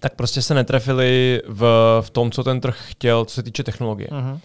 [0.00, 1.62] tak prostě se netrefili v,
[2.00, 4.08] v tom, co ten trh chtěl, co se týče technologie.
[4.08, 4.40] Uh-huh.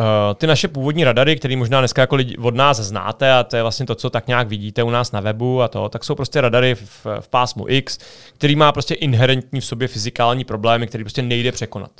[0.00, 3.56] Uh, ty naše původní radary, které možná dneska jako lidi od nás znáte a to
[3.56, 6.14] je vlastně to, co tak nějak vidíte u nás na webu a to, tak jsou
[6.14, 7.98] prostě radary v, v pásmu X,
[8.34, 11.90] který má prostě inherentní v sobě fyzikální problémy, který prostě nejde překonat.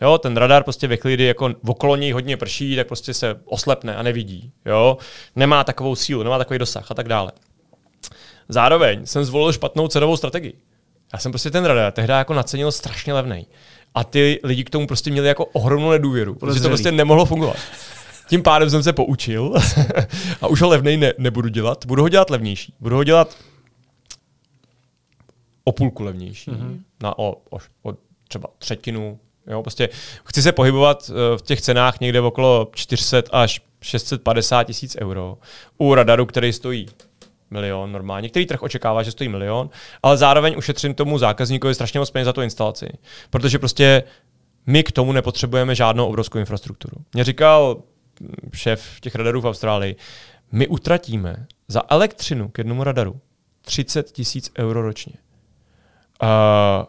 [0.00, 3.36] Jo, ten radar prostě ve chvíli, jako v okolo něj hodně prší, tak prostě se
[3.44, 4.52] oslepne a nevidí.
[4.66, 4.98] Jo,
[5.36, 7.32] nemá takovou sílu, nemá takový dosah a tak dále.
[8.48, 10.54] Zároveň jsem zvolil špatnou cenovou strategii.
[11.12, 13.46] Já jsem prostě ten radar tehdy jako nacenil strašně levný.
[13.96, 17.56] A ty lidi k tomu prostě měli jako ohromnou nedůvěru, protože to prostě nemohlo fungovat.
[18.28, 19.54] Tím pádem jsem se poučil
[20.40, 21.86] a už ho levnej ne, nebudu dělat.
[21.86, 22.74] Budu ho dělat levnější.
[22.80, 23.36] Budu ho dělat
[25.64, 26.50] o půlku levnější.
[26.50, 26.80] Mm-hmm.
[27.02, 27.94] Na, o, o, o
[28.28, 29.18] třeba třetinu.
[29.46, 29.88] Jo, prostě
[30.24, 35.38] chci se pohybovat eh, v těch cenách někde okolo 400 až 650 tisíc euro
[35.78, 36.86] u radaru, který stojí
[37.50, 38.24] milion normálně.
[38.24, 39.70] Některý trh očekává, že stojí milion,
[40.02, 42.88] ale zároveň ušetřím tomu zákazníkovi strašně moc peněz za tu instalaci.
[43.30, 44.02] Protože prostě
[44.66, 46.96] my k tomu nepotřebujeme žádnou obrovskou infrastrukturu.
[47.14, 47.82] Mě říkal
[48.54, 49.96] šéf těch radarů v Austrálii,
[50.52, 53.20] my utratíme za elektřinu k jednomu radaru
[53.62, 55.12] 30 tisíc euro ročně.
[56.22, 56.28] Uh,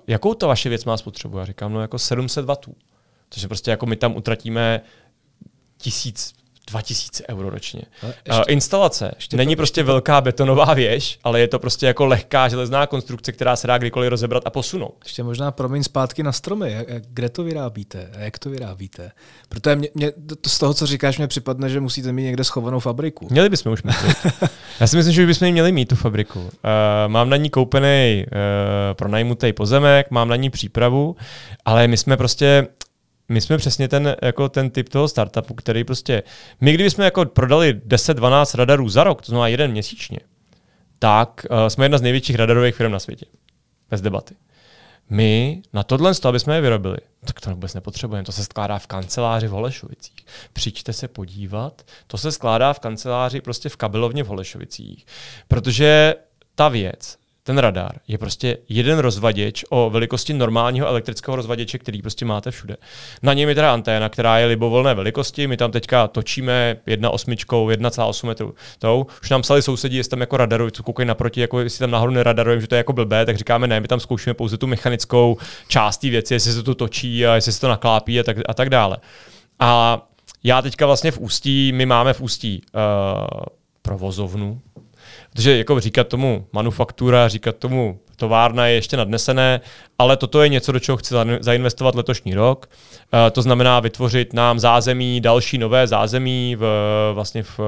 [0.07, 1.37] jakou to vaše věc má spotřebu?
[1.37, 2.55] Já říkám, no jako 700 W.
[3.29, 4.81] Takže prostě jako my tam utratíme
[5.77, 6.33] tisíc
[6.71, 7.81] 2000 euro ročně.
[8.03, 11.85] Ještě, uh, instalace ještě není to, prostě ještě velká betonová věž, ale je to prostě
[11.85, 14.95] jako lehká železná konstrukce, která se dá kdykoliv rozebrat a posunout.
[15.03, 16.85] Ještě možná promiň zpátky na stromy.
[17.09, 19.11] Kde to vyrábíte a jak to vyrábíte?
[19.49, 20.11] Protože mě, mě,
[20.41, 23.27] to, z toho, co říkáš, mě připadne, že musíte mít někde schovanou fabriku.
[23.31, 23.95] Měli bychom už mít.
[24.79, 26.39] Já si myslím, že bychom měli mít tu fabriku.
[26.39, 26.49] Uh,
[27.07, 31.15] mám na ní koupený uh, pronajmutý pozemek, mám na ní přípravu,
[31.65, 32.67] ale my jsme prostě
[33.29, 36.23] my jsme přesně ten, jako ten typ toho startupu, který prostě,
[36.61, 40.19] my kdybychom jako prodali 10-12 radarů za rok, to znamená jeden měsíčně,
[40.99, 43.25] tak uh, jsme jedna z největších radarových firm na světě.
[43.89, 44.35] Bez debaty.
[45.09, 48.25] My na tohle, aby jsme je vyrobili, tak to vůbec nepotřebujeme.
[48.25, 50.25] To se skládá v kanceláři v Holešovicích.
[50.53, 55.05] Přijďte se podívat, to se skládá v kanceláři prostě v kabelovně v Holešovicích.
[55.47, 56.15] Protože
[56.55, 57.17] ta věc
[57.47, 62.77] ten radar je prostě jeden rozvaděč o velikosti normálního elektrického rozvaděče, který prostě máte všude.
[63.23, 65.47] Na něm je teda anténa, která je libovolné velikosti.
[65.47, 67.35] My tam teďka točíme 1,8,
[67.67, 68.55] 1,8 metru.
[68.79, 71.91] To už nám psali sousedí, jestli tam jako radaru, co koukají naproti, jako jestli tam
[71.91, 74.67] nahoru neradarujeme, že to je jako blbé, tak říkáme ne, my tam zkoušíme pouze tu
[74.67, 75.37] mechanickou
[75.67, 78.53] část té věci, jestli se to točí a jestli se to naklápí a tak, a
[78.53, 78.97] tak dále.
[79.59, 80.01] A
[80.43, 82.81] já teďka vlastně v Ústí, my máme v Ústí uh,
[83.81, 84.61] provozovnu,
[85.33, 89.61] Protože jako říkat tomu manufaktura, říkat tomu továrna je ještě nadnesené,
[89.99, 92.69] ale toto je něco, do čeho chci zainvestovat letošní rok.
[93.13, 96.65] Eh, to znamená vytvořit nám zázemí, další nové zázemí v,
[97.13, 97.59] vlastně v,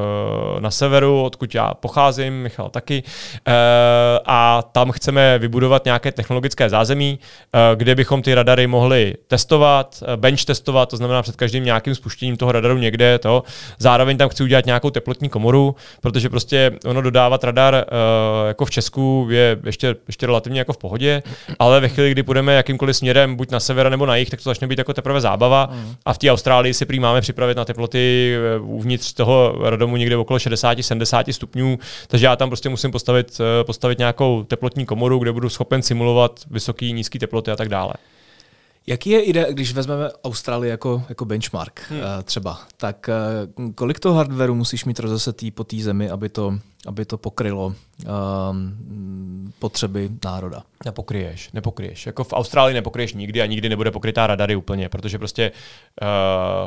[0.60, 3.04] na severu, odkud já pocházím, Michal taky.
[3.47, 3.52] Eh,
[4.26, 7.20] a tam chceme vybudovat nějaké technologické zázemí,
[7.54, 12.38] eh, kde bychom ty radary mohli testovat, bench testovat, to znamená před každým nějakým spuštěním
[12.38, 13.43] toho radaru někde to.
[13.78, 17.86] Zároveň tam chci udělat nějakou teplotní komoru, protože prostě ono dodávat radar
[18.47, 21.24] jako v Česku je ještě, ještě relativně jako v pohodě,
[21.60, 24.50] ale ve chvíli, kdy půjdeme jakýmkoliv směrem, buď na sever nebo na jih, tak to
[24.50, 25.70] začne být jako teprve zábava.
[25.72, 25.96] Mm.
[26.06, 30.18] A v té Austrálii si prý máme připravit na teploty eh, uvnitř toho radomu někde
[30.18, 35.32] okolo 60-70 stupňů, takže já tam prostě musím postavit, eh, postavit nějakou teplotní komoru, kde
[35.32, 37.94] budu schopen simulovat vysoký, nízký teploty a tak dále.
[38.88, 42.00] Jaký je ide, když vezmeme Austrálii jako, jako benchmark hmm.
[42.00, 43.10] uh, třeba, tak
[43.58, 47.66] uh, kolik toho hardwareu musíš mít rozesetý po té zemi, aby to, aby to pokrylo
[47.66, 50.64] um, potřeby národa?
[50.86, 52.06] Nepokryješ, nepokryješ.
[52.06, 55.52] Jako v Austrálii nepokryješ nikdy a nikdy nebude pokrytá radary úplně, protože prostě
[56.02, 56.08] uh,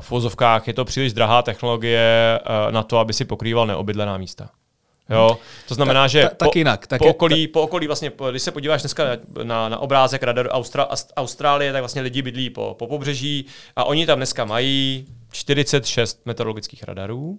[0.00, 4.50] v vozovkách je to příliš drahá technologie uh, na to, aby si pokrýval neobydlená místa.
[5.12, 5.38] Jo?
[5.68, 8.82] To znamená, že tak, tak jinak, tak po, okolí, po okolí vlastně, když se podíváš
[8.82, 9.04] dneska
[9.42, 13.46] na, na obrázek radaru Austra, Austrálie, tak vlastně lidi bydlí po, po pobřeží
[13.76, 17.28] a oni tam dneska mají 46 meteorologických radarů.
[17.28, 17.36] Uh,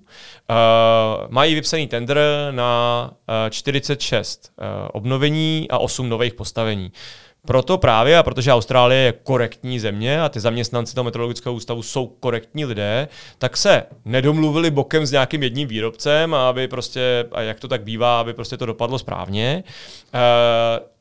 [1.29, 2.19] mají vypsaný tender
[2.51, 3.11] na
[3.45, 6.91] uh, 46 uh, obnovení a 8 nových postavení.
[7.47, 12.07] Proto právě, a protože Austrálie je korektní země a ty zaměstnanci toho meteorologického ústavu jsou
[12.07, 17.67] korektní lidé, tak se nedomluvili bokem s nějakým jedním výrobcem, aby prostě, a jak to
[17.67, 19.63] tak bývá, aby prostě to dopadlo správně,
[20.13, 20.19] e,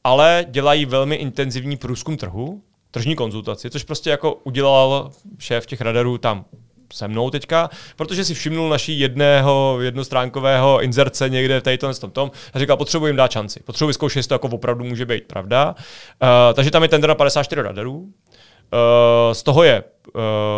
[0.05, 6.19] ale dělají velmi intenzivní průzkum trhu, tržní konzultaci, což prostě jako udělal šéf těch radarů
[6.19, 6.45] tam
[6.93, 12.31] se mnou teďka, protože si všimnul naší jedného jednostránkového inzerce někde v tady tom, tom
[12.55, 13.61] a říkal, potřebuji jim dát šanci.
[13.65, 15.75] Potřebuji vyzkoušet, jestli to jako opravdu může být pravda.
[16.23, 17.99] Uh, takže tam je tender na 54 radarů.
[17.99, 19.85] Uh, z toho je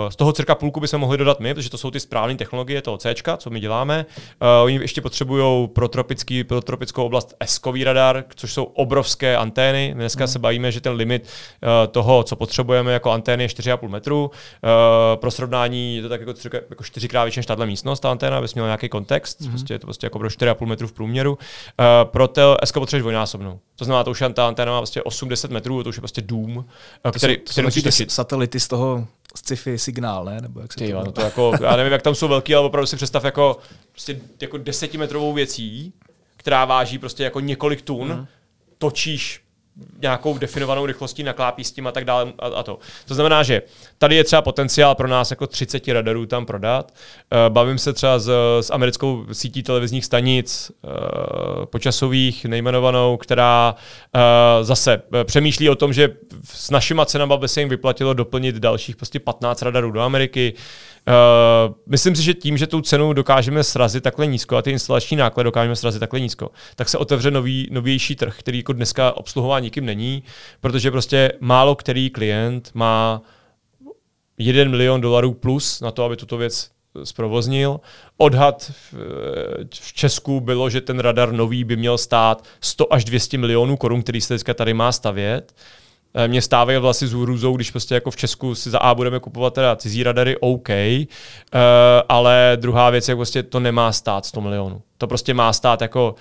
[0.09, 2.97] z toho cirka půlku bychom mohli dodat my, protože to jsou ty správné technologie toho
[2.97, 4.07] C, co my děláme.
[4.09, 9.93] Uh, oni ještě potřebují pro, tropický, pro tropickou oblast S-kový radar, což jsou obrovské antény.
[9.95, 10.29] My dneska mm.
[10.29, 14.25] se bavíme, že ten limit uh, toho, co potřebujeme jako antény, je 4,5 metru.
[14.25, 18.11] Uh, pro srovnání je to tak jako, tři, jako čtyřikrát víc než tahle místnost, ta
[18.11, 19.41] anténa, aby měl nějaký kontext.
[19.41, 19.51] Mm.
[19.51, 21.33] Prostě je to prostě jako pro 4,5 metru v průměru.
[21.33, 23.61] Uh, pro to S potřebuješ dvojnásobnou.
[23.77, 26.65] To znamená, to už ta anténa má prostě 80 metrů, to už je prostě dům,
[27.13, 29.07] který, to jsou, který to jsou satelity z toho
[29.37, 30.41] sci-fi signál, ne?
[30.41, 32.67] Nebo jak se Ty, to, no to jako, já nevím, jak tam jsou velký, ale
[32.67, 33.59] opravdu si představ jako,
[33.93, 35.93] prostě jako desetimetrovou věcí,
[36.37, 38.27] která váží prostě jako několik tun, mm.
[38.79, 39.44] točíš
[40.03, 42.79] nějakou definovanou rychlostí naklápí s tím a tak dále a, a to.
[43.09, 43.63] To znamená, že
[43.99, 46.93] tady je třeba potenciál pro nás jako 30 radarů tam prodat.
[46.93, 54.21] Uh, bavím se třeba s, s americkou sítí televizních stanic uh, počasových, nejmenovanou, která uh,
[54.65, 56.09] zase přemýšlí o tom, že
[56.45, 60.55] s našima cenama by se jim vyplatilo doplnit dalších prostě 15 radarů do Ameriky.
[61.09, 65.17] Uh, myslím si, že tím, že tu cenu dokážeme srazit takhle nízko a ty instalační
[65.17, 69.61] náklady dokážeme srazit takhle nízko, tak se otevře nový, novější trh, který jako dneska obsluhová
[69.61, 70.23] nikým není,
[70.61, 73.23] protože prostě málo který klient má
[74.39, 76.71] 1 milion dolarů plus na to, aby tuto věc
[77.05, 77.81] zprovoznil.
[78.17, 78.95] Odhad v,
[79.81, 84.03] v Česku bylo, že ten radar nový by měl stát 100 až 200 milionů korun,
[84.03, 85.55] který se teďka tady má stavět.
[86.17, 89.21] Eh, mě stávají vlasy z hrůzou, když prostě jako v Česku si za A budeme
[89.21, 91.09] kupovat teda cizí radary, OK, uh,
[92.09, 94.83] ale druhá věc je prostě to nemá stát 100 milionů.
[94.99, 96.15] To prostě má stát jako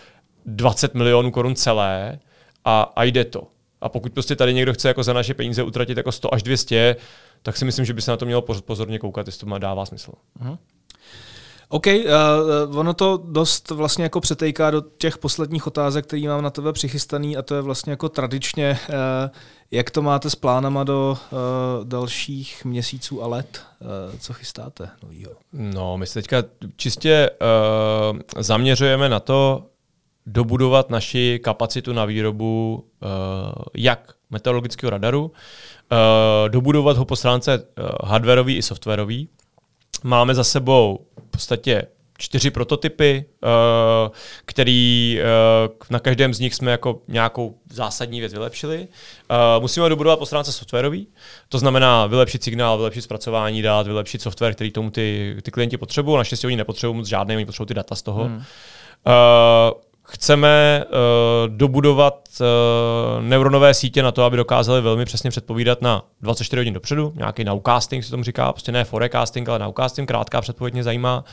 [0.45, 2.19] 20 milionů korun celé
[2.65, 3.43] a, a jde to.
[3.81, 6.95] A pokud prostě tady někdo chce jako za naše peníze utratit jako 100 až 200,
[7.41, 9.85] tak si myslím, že by se na to mělo pozorně koukat, jestli to má dává
[9.85, 10.11] smysl.
[10.43, 10.57] Uh-huh.
[11.69, 16.49] OK, uh, ono to dost vlastně jako přetejká do těch posledních otázek, které mám na
[16.49, 18.95] tebe přichystaný a to je vlastně jako tradičně, uh,
[19.71, 23.61] jak to máte s plánama do uh, dalších měsíců a let?
[23.81, 25.31] Uh, co chystáte novýho?
[25.53, 26.43] No, my se teďka
[26.75, 27.29] čistě
[28.11, 29.63] uh, zaměřujeme na to,
[30.25, 33.09] dobudovat naši kapacitu na výrobu uh,
[33.77, 39.29] jak meteorologického radaru, uh, dobudovat ho po stránce uh, hardwareový i softwarový.
[40.03, 41.87] Máme za sebou v podstatě
[42.17, 44.11] čtyři prototypy, uh,
[44.45, 48.79] který uh, na každém z nich jsme jako nějakou zásadní věc vylepšili.
[49.57, 51.07] Uh, musíme dobudovat po stránce softwarový,
[51.49, 56.17] to znamená vylepšit signál, vylepšit zpracování dat, vylepšit software, který tomu ty, ty klienti potřebují.
[56.17, 58.23] Naštěstí oni nepotřebují moc žádné, oni potřebují ty data z toho.
[58.23, 58.43] Hmm.
[60.13, 66.59] Chceme uh, dobudovat uh, neuronové sítě na to, aby dokázali velmi přesně předpovídat na 24
[66.59, 67.13] hodin dopředu.
[67.15, 71.23] Nějaký nowcasting se tomu říká, prostě ne forecasting, ale nowcasting, krátká předpověď mě zajímá.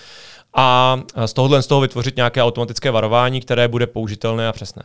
[0.55, 4.83] A z tohohle z toho vytvořit nějaké automatické varování, které bude použitelné a přesné.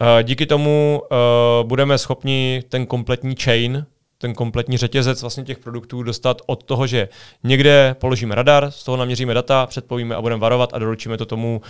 [0.00, 3.86] Uh, díky tomu uh, budeme schopni ten kompletní chain,
[4.18, 7.08] ten kompletní řetězec vlastně těch produktů dostat od toho, že
[7.44, 11.60] někde položíme radar, z toho naměříme data, předpovíme a budeme varovat a doručíme to tomu,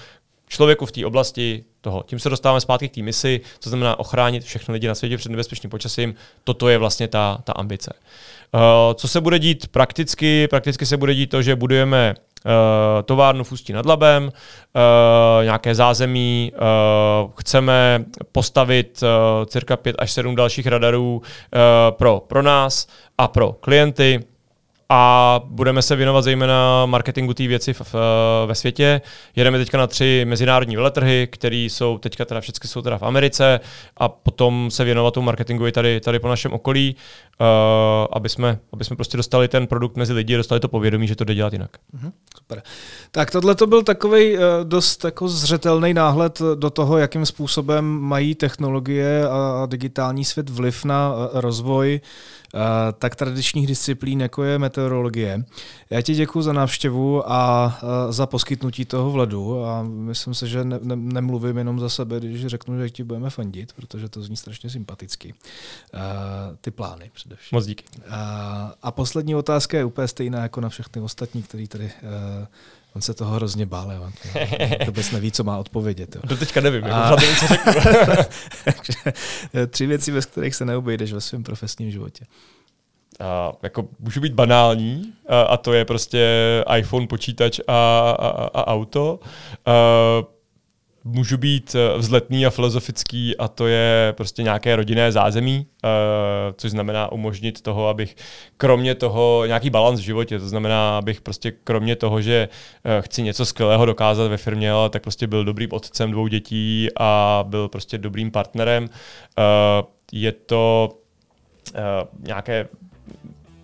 [0.55, 2.03] člověku v té oblasti toho.
[2.07, 5.29] Tím se dostáváme zpátky k té misi, co znamená ochránit všechny lidi na světě před
[5.29, 6.15] nebezpečným počasím.
[6.45, 7.93] Toto je vlastně ta, ta ambice.
[8.55, 8.61] Uh,
[8.95, 10.49] co se bude dít prakticky?
[10.49, 12.53] Prakticky se bude dít to, že budujeme uh,
[13.05, 14.31] továrnu v Ústí nad Labem, uh,
[15.45, 22.43] nějaké zázemí, uh, chceme postavit uh, cirka 5 až 7 dalších radarů uh, pro, pro
[22.43, 22.87] nás
[23.19, 24.21] a pro klienty
[24.89, 27.95] a budeme se věnovat zejména marketingu té věci v, v,
[28.47, 29.01] ve světě.
[29.37, 33.61] Jedeme teďka na tři mezinárodní veletrhy, které jsou teďka teda všechny jsou teda v Americe
[33.97, 36.97] a potom se věnovat tomu marketingu i tady, tady po našem okolí,
[37.41, 37.47] uh,
[38.13, 41.25] aby, jsme, aby jsme prostě dostali ten produkt mezi lidi dostali to povědomí, že to
[41.25, 41.71] jde dělat jinak.
[41.97, 42.63] Uh-huh, super.
[43.11, 48.35] Tak tohle to byl takový uh, dost jako zřetelný náhled do toho, jakým způsobem mají
[48.35, 52.01] technologie a digitální svět vliv na uh, rozvoj
[52.44, 52.44] Eh,
[52.99, 55.45] tak tradičních disciplín, jako je meteorologie.
[55.91, 60.65] Já ti děkuji za návštěvu a eh, za poskytnutí toho vledu a myslím si, že
[60.65, 64.37] ne, ne, nemluvím jenom za sebe, když řeknu, že ti budeme fandit, protože to zní
[64.37, 65.35] strašně sympaticky.
[65.95, 66.01] Uh,
[66.61, 67.57] ty plány především.
[67.57, 67.85] Moc díky.
[68.83, 71.91] A poslední otázka je úplně stejná jako na všechny ostatní, který tady
[72.95, 74.13] On se toho hrozně bál, on
[74.87, 76.17] vůbec neví, co má odpovědět.
[76.17, 76.23] Jo.
[76.25, 77.17] Do teďka nevím, jako a...
[77.41, 77.73] co řeknu.
[79.71, 82.25] tři věci, bez kterých se neobejdeš ve svém profesním životě.
[83.21, 86.29] A, jako můžu být banální a, a to je prostě
[86.77, 89.21] iPhone, počítač a, a, a auto.
[89.67, 89.73] A,
[91.05, 95.91] můžu být eh, vzletný a filozofický a to je prostě nějaké rodinné zázemí, uh,
[96.57, 98.17] což znamená umožnit toho, abych
[98.57, 103.23] kromě toho nějaký balans v životě, to znamená, abych prostě kromě toho, že uh, chci
[103.23, 107.69] něco skvělého dokázat ve firmě, ale tak prostě byl dobrým otcem dvou dětí a byl
[107.69, 108.85] prostě dobrým partnerem.
[108.85, 108.91] Uh,
[110.13, 110.89] je to
[111.75, 111.81] uh,
[112.27, 112.69] nějaké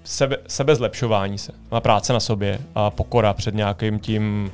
[0.05, 4.53] sebe, sebezlepšování se, na práce na sobě a pokora před nějakým tím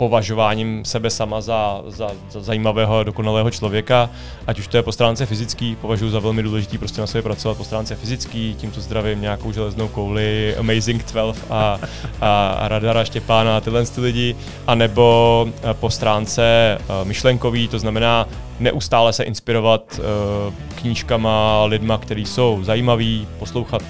[0.00, 4.10] považováním sebe sama za, za, za zajímavého a dokonalého člověka,
[4.46, 7.56] ať už to je po stránce fyzický, považuji za velmi důležitý prostě na sobě pracovat
[7.56, 11.80] po stránce fyzický, tímto zdravím nějakou železnou kouli, Amazing 12 a,
[12.20, 14.36] a, a Radara Štěpána a tyhle ty lidi,
[14.66, 18.28] anebo eh, po stránce uh, myšlenkový, to znamená
[18.60, 23.82] neustále se inspirovat uh, knížkama, lidma, kteří jsou zajímaví, poslouchat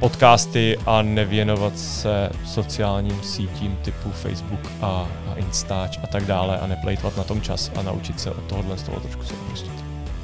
[0.00, 6.66] podcasty a nevěnovat se sociálním sítím typu Facebook a, a Instač a tak dále a
[6.66, 9.72] neplejtvat na tom čas a naučit se od tohohle z toho trošku se oprostit.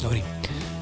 [0.02, 0.24] Dobrý.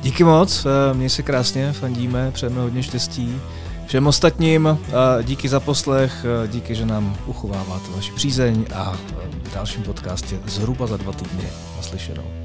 [0.03, 3.41] Díky moc, měj se krásně, fandíme, přejeme hodně štěstí.
[3.87, 4.79] Všem ostatním
[5.23, 8.97] díky za poslech, díky, že nám uchováváte vaši přízeň a
[9.43, 11.45] v dalším podcastě zhruba za dva týdny
[11.77, 12.44] naslyšenou.